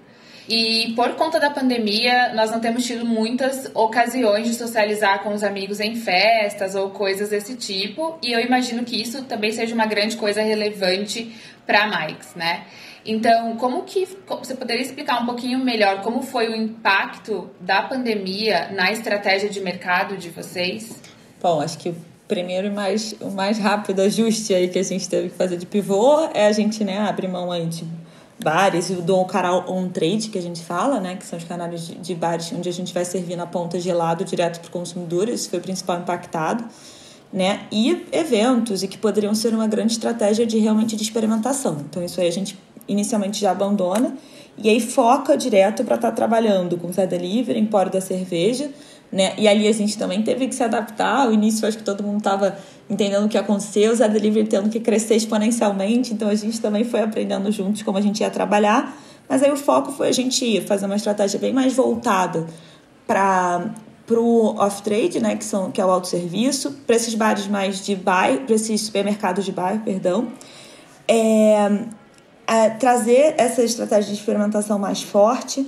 E 0.48 0.94
por 0.96 1.16
conta 1.16 1.40
da 1.40 1.50
pandemia, 1.50 2.34
nós 2.34 2.50
não 2.50 2.60
temos 2.60 2.86
tido 2.86 3.06
muitas 3.06 3.70
ocasiões 3.74 4.48
de 4.48 4.54
socializar 4.54 5.22
com 5.22 5.34
os 5.34 5.44
amigos 5.44 5.82
em 5.82 5.96
festas 5.96 6.74
ou 6.74 6.90
coisas 6.90 7.30
desse 7.30 7.56
tipo. 7.56 8.18
E 8.24 8.32
eu 8.32 8.40
imagino 8.40 8.86
que 8.86 9.02
isso 9.02 9.24
também 9.26 9.52
seja 9.52 9.76
uma 9.76 9.86
grande 9.86 10.16
coisa 10.16 10.42
relevante 10.42 11.36
para 11.66 11.84
a 11.84 12.08
Mike's, 12.08 12.34
né? 12.34 12.64
Então, 13.06 13.56
como 13.58 13.84
que 13.84 14.08
você 14.28 14.56
poderia 14.56 14.82
explicar 14.82 15.22
um 15.22 15.26
pouquinho 15.26 15.60
melhor 15.60 16.02
como 16.02 16.22
foi 16.22 16.50
o 16.50 16.56
impacto 16.56 17.50
da 17.60 17.82
pandemia 17.82 18.70
na 18.72 18.92
estratégia 18.92 19.50
de 19.50 19.60
mercado 19.60 20.18
de 20.18 20.30
vocês? 20.30 21.02
Bom, 21.42 21.62
acho 21.62 21.78
que 21.78 21.90
o 21.90 21.96
primeiro 22.28 22.68
e 22.68 22.70
mais, 22.70 23.16
o 23.22 23.32
mais 23.32 23.60
rápido 23.60 24.02
ajuste 24.02 24.54
aí 24.54 24.68
que 24.68 24.80
a 24.80 24.84
gente 24.84 25.08
teve 25.08 25.30
que 25.30 25.36
fazer 25.36 25.58
de 25.58 25.66
pivô 25.66 26.30
é 26.34 26.48
a 26.48 26.52
gente 26.52 26.84
né, 26.84 27.00
abrir 27.00 27.28
mão 27.28 27.52
aí 27.52 27.66
de 27.66 27.86
bares 28.43 28.89
e 28.89 28.95
do 28.95 29.26
canal 29.26 29.65
on 29.67 29.89
trade 29.89 30.30
que 30.30 30.38
a 30.38 30.41
gente 30.41 30.63
fala, 30.63 31.00
né, 31.00 31.15
que 31.15 31.26
são 31.26 31.38
os 31.38 31.45
canais 31.45 31.88
de, 31.88 31.95
de 31.95 32.15
bares 32.15 32.52
onde 32.52 32.69
a 32.69 32.73
gente 32.73 32.93
vai 32.93 33.04
servir 33.04 33.36
na 33.36 33.45
ponta 33.45 33.80
gelado 33.80 34.23
direto 34.23 34.60
para 34.60 34.69
o 34.69 34.71
consumidor, 34.71 35.28
esse 35.28 35.50
foi 35.50 35.60
o 35.60 35.62
principal 35.62 36.00
impactado 36.00 36.63
né? 37.32 37.62
E 37.71 38.06
eventos, 38.12 38.84
e 38.84 38.88
que 38.88 38.97
poderiam 38.97 39.36
ser 39.36 39.54
uma 39.54 39.67
grande 39.67 39.93
estratégia 39.93 40.45
de 40.45 40.58
realmente 40.58 40.95
de 40.95 41.04
experimentação. 41.04 41.78
Então, 41.89 42.04
isso 42.04 42.19
aí 42.21 42.28
a 42.28 42.32
gente 42.32 42.58
inicialmente 42.88 43.39
já 43.39 43.52
abandona 43.52 44.15
e 44.58 44.69
aí 44.69 44.80
foca 44.80 45.36
direto 45.36 45.84
para 45.84 45.95
estar 45.95 46.10
tá 46.10 46.15
trabalhando 46.15 46.78
com 46.78 46.88
o 46.88 46.93
Zé 46.93 47.06
Delivery, 47.06 47.60
Empório 47.60 47.91
da 47.91 48.00
Cerveja, 48.00 48.71
né? 49.12 49.34
E 49.38 49.47
ali 49.47 49.67
a 49.67 49.73
gente 49.73 49.97
também 49.97 50.23
teve 50.23 50.47
que 50.47 50.56
se 50.56 50.63
adaptar. 50.63 51.26
Ao 51.26 51.34
início, 51.34 51.67
acho 51.67 51.78
que 51.78 51.84
todo 51.84 52.04
mundo 52.04 52.19
estava 52.19 52.58
entendendo 52.89 53.26
o 53.26 53.30
que 53.30 53.38
aconteceu, 53.38 53.91
o 53.91 53.95
Zé 53.95 54.08
Delivery 54.08 54.47
tendo 54.47 54.69
que 54.69 54.80
crescer 54.80 55.15
exponencialmente, 55.15 56.13
então 56.13 56.30
a 56.30 56.36
gente 56.36 56.60
também 56.62 56.84
foi 56.84 57.02
aprendendo 57.02 57.52
juntos 57.52 57.84
como 57.84 57.97
a 57.97 58.02
gente 58.02 58.21
ia 58.21 58.30
trabalhar. 58.30 58.97
Mas 59.28 59.43
aí 59.43 59.52
o 59.52 59.58
foco 59.58 59.91
foi 59.91 60.08
a 60.08 60.12
gente 60.12 60.45
ir 60.45 60.65
fazer 60.65 60.86
uma 60.86 60.95
estratégia 60.95 61.39
bem 61.39 61.52
mais 61.52 61.73
voltada 61.73 62.47
para 63.06 63.73
o 64.10 64.56
off-trade, 64.58 65.19
né, 65.19 65.36
que, 65.36 65.43
são, 65.43 65.69
que 65.69 65.82
é 65.82 65.86
o 65.86 65.89
autosserviço, 65.89 66.71
para 66.88 66.95
esses 66.95 67.13
bares 67.13 67.47
mais 67.47 67.86
de 67.86 67.95
bairro, 67.95 68.41
para 68.41 68.56
esses 68.56 68.82
supermercados 68.82 69.43
de 69.43 69.52
bairro, 69.52 69.82
perdão. 69.84 70.30
É, 71.08 71.80
é, 72.47 72.69
trazer 72.71 73.36
essa 73.38 73.62
estratégia 73.62 74.13
de 74.13 74.19
experimentação 74.19 74.80
mais 74.80 75.02
forte, 75.02 75.67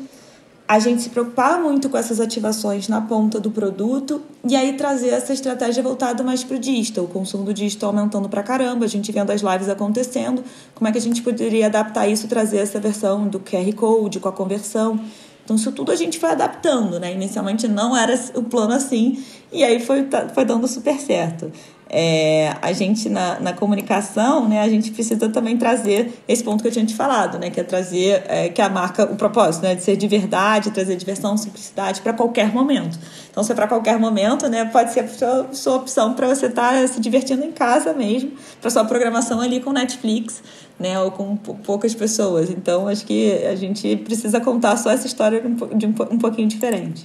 a 0.70 0.78
gente 0.78 1.02
se 1.02 1.10
preocupar 1.10 1.60
muito 1.60 1.90
com 1.90 1.98
essas 1.98 2.20
ativações 2.20 2.88
na 2.88 3.02
ponta 3.02 3.40
do 3.40 3.50
produto 3.50 4.22
e 4.48 4.56
aí 4.56 4.74
trazer 4.74 5.10
essa 5.10 5.34
estratégia 5.34 5.82
voltada 5.82 6.24
mais 6.24 6.44
para 6.44 6.58
o 6.58 6.60
digital, 6.60 7.06
o 7.06 7.08
consumo 7.08 7.44
do 7.44 7.52
digital 7.52 7.90
aumentando 7.90 8.30
para 8.30 8.44
caramba, 8.44 8.86
a 8.86 8.88
gente 8.88 9.12
vendo 9.12 9.32
as 9.32 9.42
lives 9.42 9.68
acontecendo, 9.68 10.44
como 10.76 10.88
é 10.88 10.92
que 10.92 11.00
a 11.00 11.02
gente 11.02 11.24
poderia 11.24 11.66
adaptar 11.66 12.08
isso, 12.08 12.28
trazer 12.28 12.58
essa 12.58 12.80
versão 12.80 13.28
do 13.28 13.40
QR 13.40 13.74
Code 13.76 14.20
com 14.20 14.30
a 14.30 14.32
conversão. 14.32 15.00
Então, 15.44 15.56
isso 15.56 15.72
tudo 15.72 15.92
a 15.92 15.96
gente 15.96 16.20
foi 16.20 16.30
adaptando, 16.30 17.00
né? 17.00 17.12
Inicialmente 17.12 17.68
não 17.68 17.98
era 17.98 18.14
o 18.36 18.44
plano 18.44 18.76
assim, 18.76 19.24
e 19.52 19.64
aí 19.64 19.80
foi, 19.80 20.04
tá, 20.04 20.30
foi 20.30 20.46
dando 20.46 20.68
super 20.68 21.00
certo. 21.00 21.52
É, 21.92 22.56
a 22.62 22.72
gente 22.72 23.10
na, 23.10 23.40
na 23.40 23.52
comunicação, 23.52 24.48
né, 24.48 24.62
a 24.62 24.70
gente 24.70 24.92
precisa 24.92 25.28
também 25.30 25.58
trazer 25.58 26.22
esse 26.28 26.44
ponto 26.44 26.62
que 26.62 26.68
eu 26.68 26.72
tinha 26.72 26.86
te 26.86 26.94
falado, 26.94 27.40
né, 27.40 27.50
que 27.50 27.60
é 27.60 27.64
trazer 27.64 28.24
é, 28.28 28.50
que 28.50 28.62
a 28.62 28.70
marca, 28.70 29.06
o 29.06 29.16
propósito, 29.16 29.64
né, 29.64 29.74
de 29.74 29.84
ser 29.84 29.96
de 29.96 30.08
verdade, 30.08 30.70
trazer 30.70 30.96
diversão, 30.96 31.36
simplicidade 31.36 32.02
para 32.02 32.14
qualquer 32.14 32.54
momento. 32.54 33.00
Então, 33.32 33.44
se 33.44 33.52
é 33.52 33.56
para 33.56 33.68
qualquer 33.68 33.98
momento, 33.98 34.48
né, 34.48 34.66
pode 34.66 34.94
ser 34.94 35.00
a 35.00 35.08
sua, 35.08 35.48
sua 35.52 35.76
opção 35.78 36.14
para 36.14 36.28
você 36.28 36.46
estar 36.46 36.74
tá 36.74 36.88
se 36.88 37.00
divertindo 37.00 37.44
em 37.44 37.52
casa 37.52 37.92
mesmo, 37.92 38.34
para 38.62 38.70
sua 38.70 38.86
programação 38.86 39.42
ali 39.42 39.60
com 39.60 39.72
Netflix, 39.72 40.44
né, 40.78 41.00
ou 41.00 41.10
com 41.10 41.36
poucas 41.36 41.96
pessoas. 41.96 42.52
Então, 42.52 42.88
acho 42.88 43.04
que 43.06 43.34
a 43.46 43.56
gente 43.56 43.96
precisa 43.98 44.40
contar 44.40 44.78
só 44.78 44.92
essa 44.92 45.08
história 45.08 45.42
de 45.76 45.86
um, 45.88 45.96
um 46.12 46.18
pouquinho 46.20 46.48
diferente. 46.48 47.04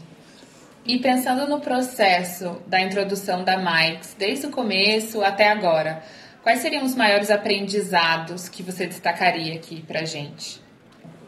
E 0.87 0.99
pensando 0.99 1.49
no 1.49 1.61
processo 1.61 2.59
da 2.67 2.79
introdução 2.79 3.43
da 3.43 3.57
Mike's, 3.57 4.15
desde 4.19 4.47
o 4.47 4.51
começo 4.51 5.23
até 5.23 5.49
agora, 5.49 6.03
quais 6.43 6.61
seriam 6.61 6.85
os 6.85 6.95
maiores 6.95 7.31
aprendizados 7.31 8.51
que 8.51 8.63
você 8.63 8.87
destacaria 8.87 9.55
aqui 9.55 9.81
para 9.81 10.05
gente? 10.05 10.63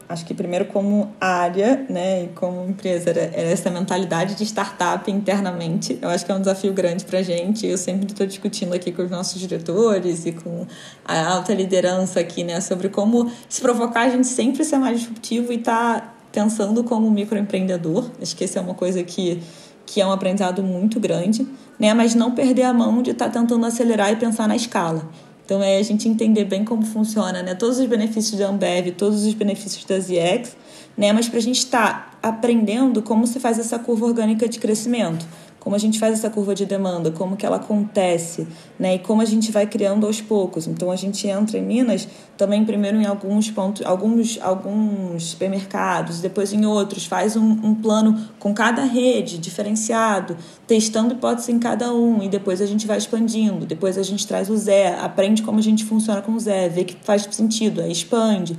Acho 0.07 0.25
que 0.25 0.33
primeiro 0.33 0.65
como 0.65 1.11
área, 1.19 1.85
né, 1.89 2.25
e 2.25 2.27
como 2.27 2.69
empresa, 2.69 3.09
era 3.09 3.19
essa 3.35 3.69
mentalidade 3.71 4.35
de 4.35 4.43
startup 4.45 5.09
internamente. 5.11 5.97
Eu 6.01 6.09
acho 6.09 6.23
que 6.23 6.31
é 6.31 6.35
um 6.35 6.39
desafio 6.39 6.71
grande 6.71 7.03
para 7.03 7.21
gente. 7.23 7.65
Eu 7.65 7.77
sempre 7.77 8.05
estou 8.05 8.25
discutindo 8.25 8.73
aqui 8.73 8.91
com 8.91 9.01
os 9.01 9.09
nossos 9.09 9.41
diretores 9.41 10.25
e 10.25 10.31
com 10.31 10.65
a 11.03 11.27
alta 11.29 11.53
liderança 11.53 12.19
aqui, 12.19 12.43
né, 12.43 12.61
sobre 12.61 12.89
como 12.89 13.29
se 13.49 13.59
provocar 13.59 14.01
a 14.01 14.09
gente 14.09 14.27
sempre 14.27 14.63
ser 14.63 14.77
mais 14.77 14.99
disruptivo 14.99 15.51
e 15.51 15.55
estar 15.55 15.99
tá 15.99 16.16
pensando 16.31 16.83
como 16.83 17.09
microempreendedor. 17.09 18.09
Acho 18.21 18.35
que 18.35 18.43
essa 18.43 18.59
é 18.59 18.61
uma 18.61 18.73
coisa 18.73 19.03
que, 19.03 19.41
que 19.85 20.01
é 20.01 20.05
um 20.05 20.11
aprendizado 20.11 20.61
muito 20.63 20.99
grande, 20.99 21.47
né? 21.79 21.93
Mas 21.93 22.15
não 22.15 22.31
perder 22.31 22.63
a 22.63 22.73
mão 22.73 23.01
de 23.01 23.11
estar 23.11 23.29
tá 23.29 23.39
tentando 23.39 23.65
acelerar 23.65 24.11
e 24.11 24.15
pensar 24.15 24.47
na 24.47 24.55
escala. 24.55 25.07
Então 25.45 25.63
é 25.63 25.77
a 25.77 25.83
gente 25.83 26.09
entender 26.09 26.43
bem 26.43 26.65
como 26.65 26.85
funciona, 26.85 27.41
né? 27.41 27.55
Todos 27.55 27.79
os 27.79 27.85
benefícios 27.85 28.39
da 28.39 28.49
Ambev, 28.49 28.91
todos 28.91 29.23
os 29.23 29.33
benefícios 29.33 29.85
da 29.85 29.97
ZX, 29.99 30.57
né? 30.97 31.13
Mas 31.13 31.29
para 31.29 31.39
a 31.39 31.41
gente 31.41 31.59
estar 31.59 32.17
tá 32.21 32.29
aprendendo 32.29 33.01
como 33.01 33.25
se 33.25 33.39
faz 33.39 33.57
essa 33.57 33.79
curva 33.79 34.05
orgânica 34.05 34.47
de 34.49 34.59
crescimento 34.59 35.25
como 35.67 35.75
a 35.75 35.79
gente 35.79 35.99
faz 35.99 36.13
essa 36.13 36.29
curva 36.29 36.55
de 36.55 36.65
demanda, 36.65 37.11
como 37.11 37.35
que 37.35 37.45
ela 37.45 37.57
acontece, 37.57 38.47
né? 38.79 38.95
E 38.95 38.99
como 38.99 39.21
a 39.21 39.25
gente 39.25 39.51
vai 39.51 39.67
criando 39.67 40.07
aos 40.07 40.21
poucos. 40.21 40.65
Então 40.65 40.89
a 40.89 40.95
gente 40.95 41.27
entra 41.27 41.57
em 41.57 41.61
Minas 41.61 42.07
também 42.37 42.63
primeiro 42.63 42.95
em 42.95 43.05
alguns 43.05 43.51
pontos, 43.51 43.85
alguns 43.85 44.39
alguns 44.41 45.31
supermercados, 45.31 46.21
depois 46.21 46.53
em 46.53 46.65
outros, 46.65 47.05
faz 47.05 47.35
um, 47.35 47.43
um 47.43 47.75
plano 47.75 48.17
com 48.39 48.53
cada 48.53 48.85
rede 48.85 49.37
diferenciado, 49.37 50.37
testando 50.65 51.15
hipóteses 51.15 51.49
em 51.49 51.59
cada 51.59 51.91
um 51.91 52.23
e 52.23 52.29
depois 52.29 52.61
a 52.61 52.65
gente 52.65 52.87
vai 52.87 52.97
expandindo. 52.97 53.65
Depois 53.65 53.97
a 53.97 54.03
gente 54.03 54.25
traz 54.25 54.49
o 54.49 54.55
Zé, 54.55 54.97
aprende 54.97 55.43
como 55.43 55.59
a 55.59 55.61
gente 55.61 55.83
funciona 55.83 56.21
com 56.21 56.31
o 56.31 56.39
Zé, 56.39 56.69
vê 56.69 56.85
que 56.85 56.95
faz 57.03 57.27
sentido, 57.29 57.81
aí 57.81 57.91
expande. 57.91 58.57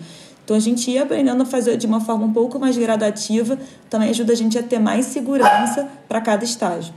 Então 0.48 0.56
a 0.56 0.60
gente 0.60 0.90
ia 0.90 1.02
aprendendo 1.02 1.42
a 1.42 1.44
fazer 1.44 1.76
de 1.76 1.86
uma 1.86 2.00
forma 2.00 2.24
um 2.24 2.32
pouco 2.32 2.58
mais 2.58 2.74
gradativa, 2.78 3.58
também 3.90 4.08
ajuda 4.08 4.32
a 4.32 4.34
gente 4.34 4.58
a 4.58 4.62
ter 4.62 4.78
mais 4.78 5.04
segurança 5.04 5.90
para 6.08 6.22
cada 6.22 6.42
estágio. 6.42 6.94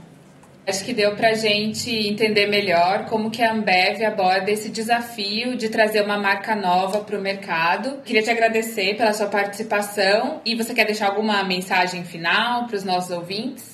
Acho 0.66 0.82
que 0.82 0.94
deu 0.94 1.14
para 1.14 1.28
a 1.28 1.34
gente 1.34 1.90
entender 1.90 2.46
melhor 2.46 3.04
como 3.10 3.30
que 3.30 3.42
a 3.42 3.52
Ambev 3.52 4.02
aborda 4.06 4.50
esse 4.50 4.70
desafio 4.70 5.54
de 5.54 5.68
trazer 5.68 6.02
uma 6.02 6.16
marca 6.16 6.56
nova 6.56 7.00
para 7.00 7.18
o 7.18 7.20
mercado. 7.20 7.98
Queria 8.02 8.22
te 8.22 8.30
agradecer 8.30 8.96
pela 8.96 9.12
sua 9.12 9.26
participação 9.26 10.40
e 10.46 10.54
você 10.54 10.72
quer 10.72 10.86
deixar 10.86 11.08
alguma 11.08 11.44
mensagem 11.44 12.04
final 12.04 12.66
para 12.66 12.76
os 12.76 12.84
nossos 12.84 13.10
ouvintes? 13.10 13.71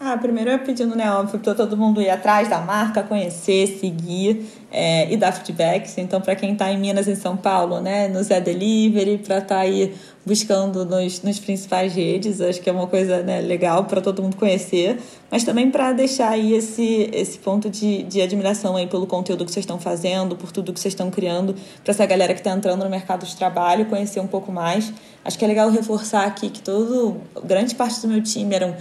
Ah, 0.00 0.16
primeiro 0.16 0.48
eu 0.48 0.60
pedindo, 0.60 0.94
né, 0.94 1.10
óbvio, 1.10 1.40
para 1.40 1.56
todo 1.56 1.76
mundo 1.76 2.00
ir 2.00 2.08
atrás 2.08 2.48
da 2.48 2.60
marca, 2.60 3.02
conhecer, 3.02 3.66
seguir 3.66 4.46
é, 4.70 5.12
e 5.12 5.16
dar 5.16 5.32
feedbacks. 5.32 5.98
Então, 5.98 6.20
para 6.20 6.36
quem 6.36 6.52
está 6.52 6.70
em 6.70 6.78
Minas 6.78 7.08
e 7.08 7.16
São 7.16 7.36
Paulo, 7.36 7.80
né, 7.80 8.06
no 8.06 8.22
Zé 8.22 8.40
Delivery, 8.40 9.18
para 9.18 9.38
estar 9.38 9.56
tá 9.56 9.60
aí 9.60 9.92
buscando 10.24 10.84
nos, 10.84 11.20
nos 11.22 11.40
principais 11.40 11.94
redes, 11.94 12.40
acho 12.40 12.60
que 12.60 12.70
é 12.70 12.72
uma 12.72 12.86
coisa 12.86 13.22
né, 13.24 13.40
legal 13.40 13.86
para 13.86 14.00
todo 14.00 14.22
mundo 14.22 14.36
conhecer, 14.36 14.98
mas 15.30 15.42
também 15.42 15.68
para 15.68 15.92
deixar 15.92 16.28
aí 16.28 16.52
esse, 16.52 17.10
esse 17.12 17.38
ponto 17.38 17.68
de, 17.68 18.04
de 18.04 18.20
admiração 18.20 18.76
aí 18.76 18.86
pelo 18.86 19.06
conteúdo 19.06 19.44
que 19.44 19.50
vocês 19.50 19.64
estão 19.64 19.80
fazendo, 19.80 20.36
por 20.36 20.52
tudo 20.52 20.72
que 20.72 20.78
vocês 20.78 20.92
estão 20.92 21.10
criando, 21.10 21.56
para 21.82 21.90
essa 21.90 22.06
galera 22.06 22.34
que 22.34 22.40
está 22.40 22.52
entrando 22.52 22.84
no 22.84 22.90
mercado 22.90 23.26
de 23.26 23.34
trabalho, 23.34 23.86
conhecer 23.86 24.20
um 24.20 24.28
pouco 24.28 24.52
mais. 24.52 24.92
Acho 25.24 25.36
que 25.36 25.44
é 25.44 25.48
legal 25.48 25.70
reforçar 25.70 26.24
aqui 26.24 26.50
que 26.50 26.62
todo, 26.62 27.16
grande 27.42 27.74
parte 27.74 28.00
do 28.00 28.08
meu 28.08 28.22
time 28.22 28.54
eram 28.54 28.76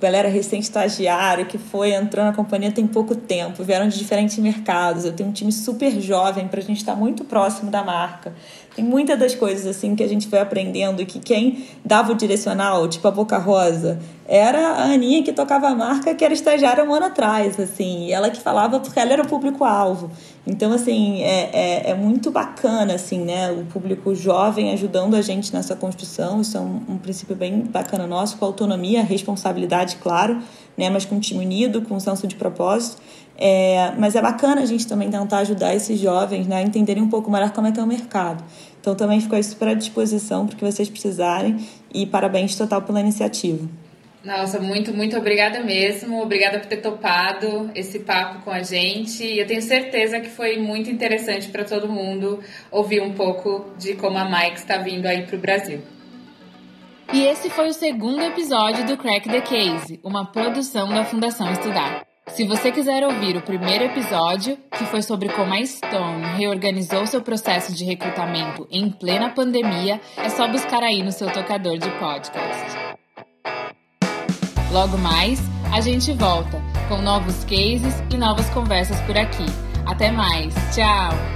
galera 0.00 0.28
recém-estagiária 0.28 1.44
que 1.44 1.58
foi 1.58 1.92
entrando 1.92 2.26
na 2.26 2.32
companhia 2.32 2.70
tem 2.70 2.86
pouco 2.86 3.14
tempo, 3.14 3.64
vieram 3.64 3.88
de 3.88 3.98
diferentes 3.98 4.38
mercados. 4.38 5.04
Eu 5.04 5.12
tenho 5.12 5.28
um 5.28 5.32
time 5.32 5.50
super 5.50 6.00
jovem 6.00 6.48
para 6.48 6.60
a 6.60 6.62
gente 6.62 6.78
estar 6.78 6.92
tá 6.92 6.98
muito 6.98 7.24
próximo 7.24 7.70
da 7.70 7.82
marca. 7.82 8.34
Tem 8.74 8.84
muitas 8.84 9.18
das 9.18 9.34
coisas 9.34 9.66
assim 9.66 9.96
que 9.96 10.02
a 10.02 10.08
gente 10.08 10.28
foi 10.28 10.38
aprendendo 10.38 11.04
que 11.06 11.18
quem 11.18 11.66
dava 11.84 12.12
o 12.12 12.14
direcional, 12.14 12.86
tipo 12.88 13.06
a 13.08 13.10
Boca 13.10 13.38
Rosa, 13.38 13.98
era 14.28 14.68
a 14.68 14.92
Aninha 14.92 15.22
que 15.22 15.32
tocava 15.32 15.68
a 15.68 15.74
marca, 15.74 16.14
que 16.14 16.24
era 16.24 16.34
estagiária 16.34 16.84
um 16.84 16.92
ano 16.92 17.06
atrás, 17.06 17.58
assim, 17.60 18.10
ela 18.10 18.28
que 18.28 18.40
falava 18.40 18.80
porque 18.80 18.98
ela 18.98 19.12
era 19.12 19.22
o 19.22 19.28
público-alvo. 19.28 20.10
Então, 20.46 20.72
assim, 20.72 21.22
é, 21.22 21.50
é, 21.52 21.90
é, 21.90 21.94
muito 21.94 22.30
bacana, 22.30 22.94
assim, 22.94 23.20
né, 23.20 23.50
o 23.52 23.64
público 23.64 24.14
jovem 24.14 24.72
ajudando 24.72 25.14
a 25.14 25.22
gente 25.22 25.52
nessa 25.52 25.76
construção, 25.76 26.40
isso 26.40 26.56
é 26.56 26.60
um, 26.60 26.82
um 26.88 26.98
princípio 26.98 27.36
bem 27.36 27.60
bacana 27.60 28.06
nosso, 28.06 28.36
com 28.36 28.44
autonomia, 28.44 29.02
responsabilidade, 29.02 29.96
claro, 29.96 30.38
né, 30.76 30.90
mas 30.90 31.04
com 31.04 31.16
um 31.16 31.20
time 31.20 31.44
unido, 31.44 31.82
com 31.82 31.98
senso 32.00 32.26
de 32.26 32.34
propósito. 32.36 33.00
É, 33.38 33.92
mas 33.98 34.14
é 34.14 34.22
bacana 34.22 34.62
a 34.62 34.66
gente 34.66 34.86
também 34.86 35.10
tentar 35.10 35.38
ajudar 35.38 35.74
esses 35.74 36.00
jovens 36.00 36.46
né, 36.46 36.56
a 36.56 36.62
entenderem 36.62 37.02
um 37.02 37.08
pouco 37.08 37.30
melhor 37.30 37.50
como 37.50 37.66
é 37.66 37.72
que 37.72 37.78
é 37.78 37.82
o 37.82 37.86
mercado. 37.86 38.42
Então 38.80 38.94
também 38.94 39.20
ficou 39.20 39.38
isso 39.38 39.56
para 39.56 39.74
disposição 39.74 40.46
para 40.46 40.56
que 40.56 40.64
vocês 40.64 40.88
precisarem 40.88 41.58
e 41.92 42.06
parabéns 42.06 42.56
total 42.56 42.80
pela 42.82 43.00
iniciativa. 43.00 43.68
Nossa, 44.26 44.58
muito, 44.58 44.92
muito 44.92 45.16
obrigada 45.16 45.60
mesmo. 45.60 46.20
Obrigada 46.20 46.58
por 46.58 46.66
ter 46.66 46.78
topado 46.78 47.70
esse 47.76 48.00
papo 48.00 48.42
com 48.42 48.50
a 48.50 48.60
gente. 48.60 49.24
Eu 49.24 49.46
tenho 49.46 49.62
certeza 49.62 50.18
que 50.18 50.28
foi 50.28 50.58
muito 50.58 50.90
interessante 50.90 51.48
para 51.48 51.62
todo 51.62 51.88
mundo 51.88 52.42
ouvir 52.68 53.00
um 53.00 53.12
pouco 53.12 53.70
de 53.78 53.94
como 53.94 54.18
a 54.18 54.24
Mike 54.24 54.58
está 54.58 54.78
vindo 54.78 55.06
aí 55.06 55.22
para 55.22 55.36
o 55.36 55.38
Brasil. 55.38 55.80
E 57.12 57.22
esse 57.22 57.48
foi 57.48 57.68
o 57.68 57.72
segundo 57.72 58.20
episódio 58.20 58.84
do 58.84 58.96
Crack 58.96 59.28
the 59.28 59.40
Case, 59.40 60.00
uma 60.02 60.26
produção 60.32 60.88
da 60.88 61.04
Fundação 61.04 61.52
Estudar. 61.52 62.04
Se 62.26 62.44
você 62.44 62.72
quiser 62.72 63.04
ouvir 63.04 63.36
o 63.36 63.42
primeiro 63.42 63.84
episódio, 63.84 64.58
que 64.76 64.84
foi 64.86 65.02
sobre 65.02 65.28
como 65.28 65.54
a 65.54 65.64
Stone 65.64 66.24
reorganizou 66.36 67.06
seu 67.06 67.22
processo 67.22 67.72
de 67.72 67.84
recrutamento 67.84 68.66
em 68.72 68.90
plena 68.90 69.30
pandemia, 69.30 70.00
é 70.16 70.28
só 70.28 70.48
buscar 70.48 70.82
aí 70.82 71.04
no 71.04 71.12
seu 71.12 71.30
tocador 71.30 71.78
de 71.78 71.88
podcast. 71.92 72.85
Logo 74.76 74.98
mais, 74.98 75.40
a 75.72 75.80
gente 75.80 76.12
volta 76.12 76.62
com 76.86 76.98
novos 76.98 77.44
cases 77.44 77.94
e 78.12 78.16
novas 78.18 78.46
conversas 78.50 79.00
por 79.06 79.16
aqui. 79.16 79.46
Até 79.86 80.10
mais. 80.10 80.52
Tchau! 80.74 81.35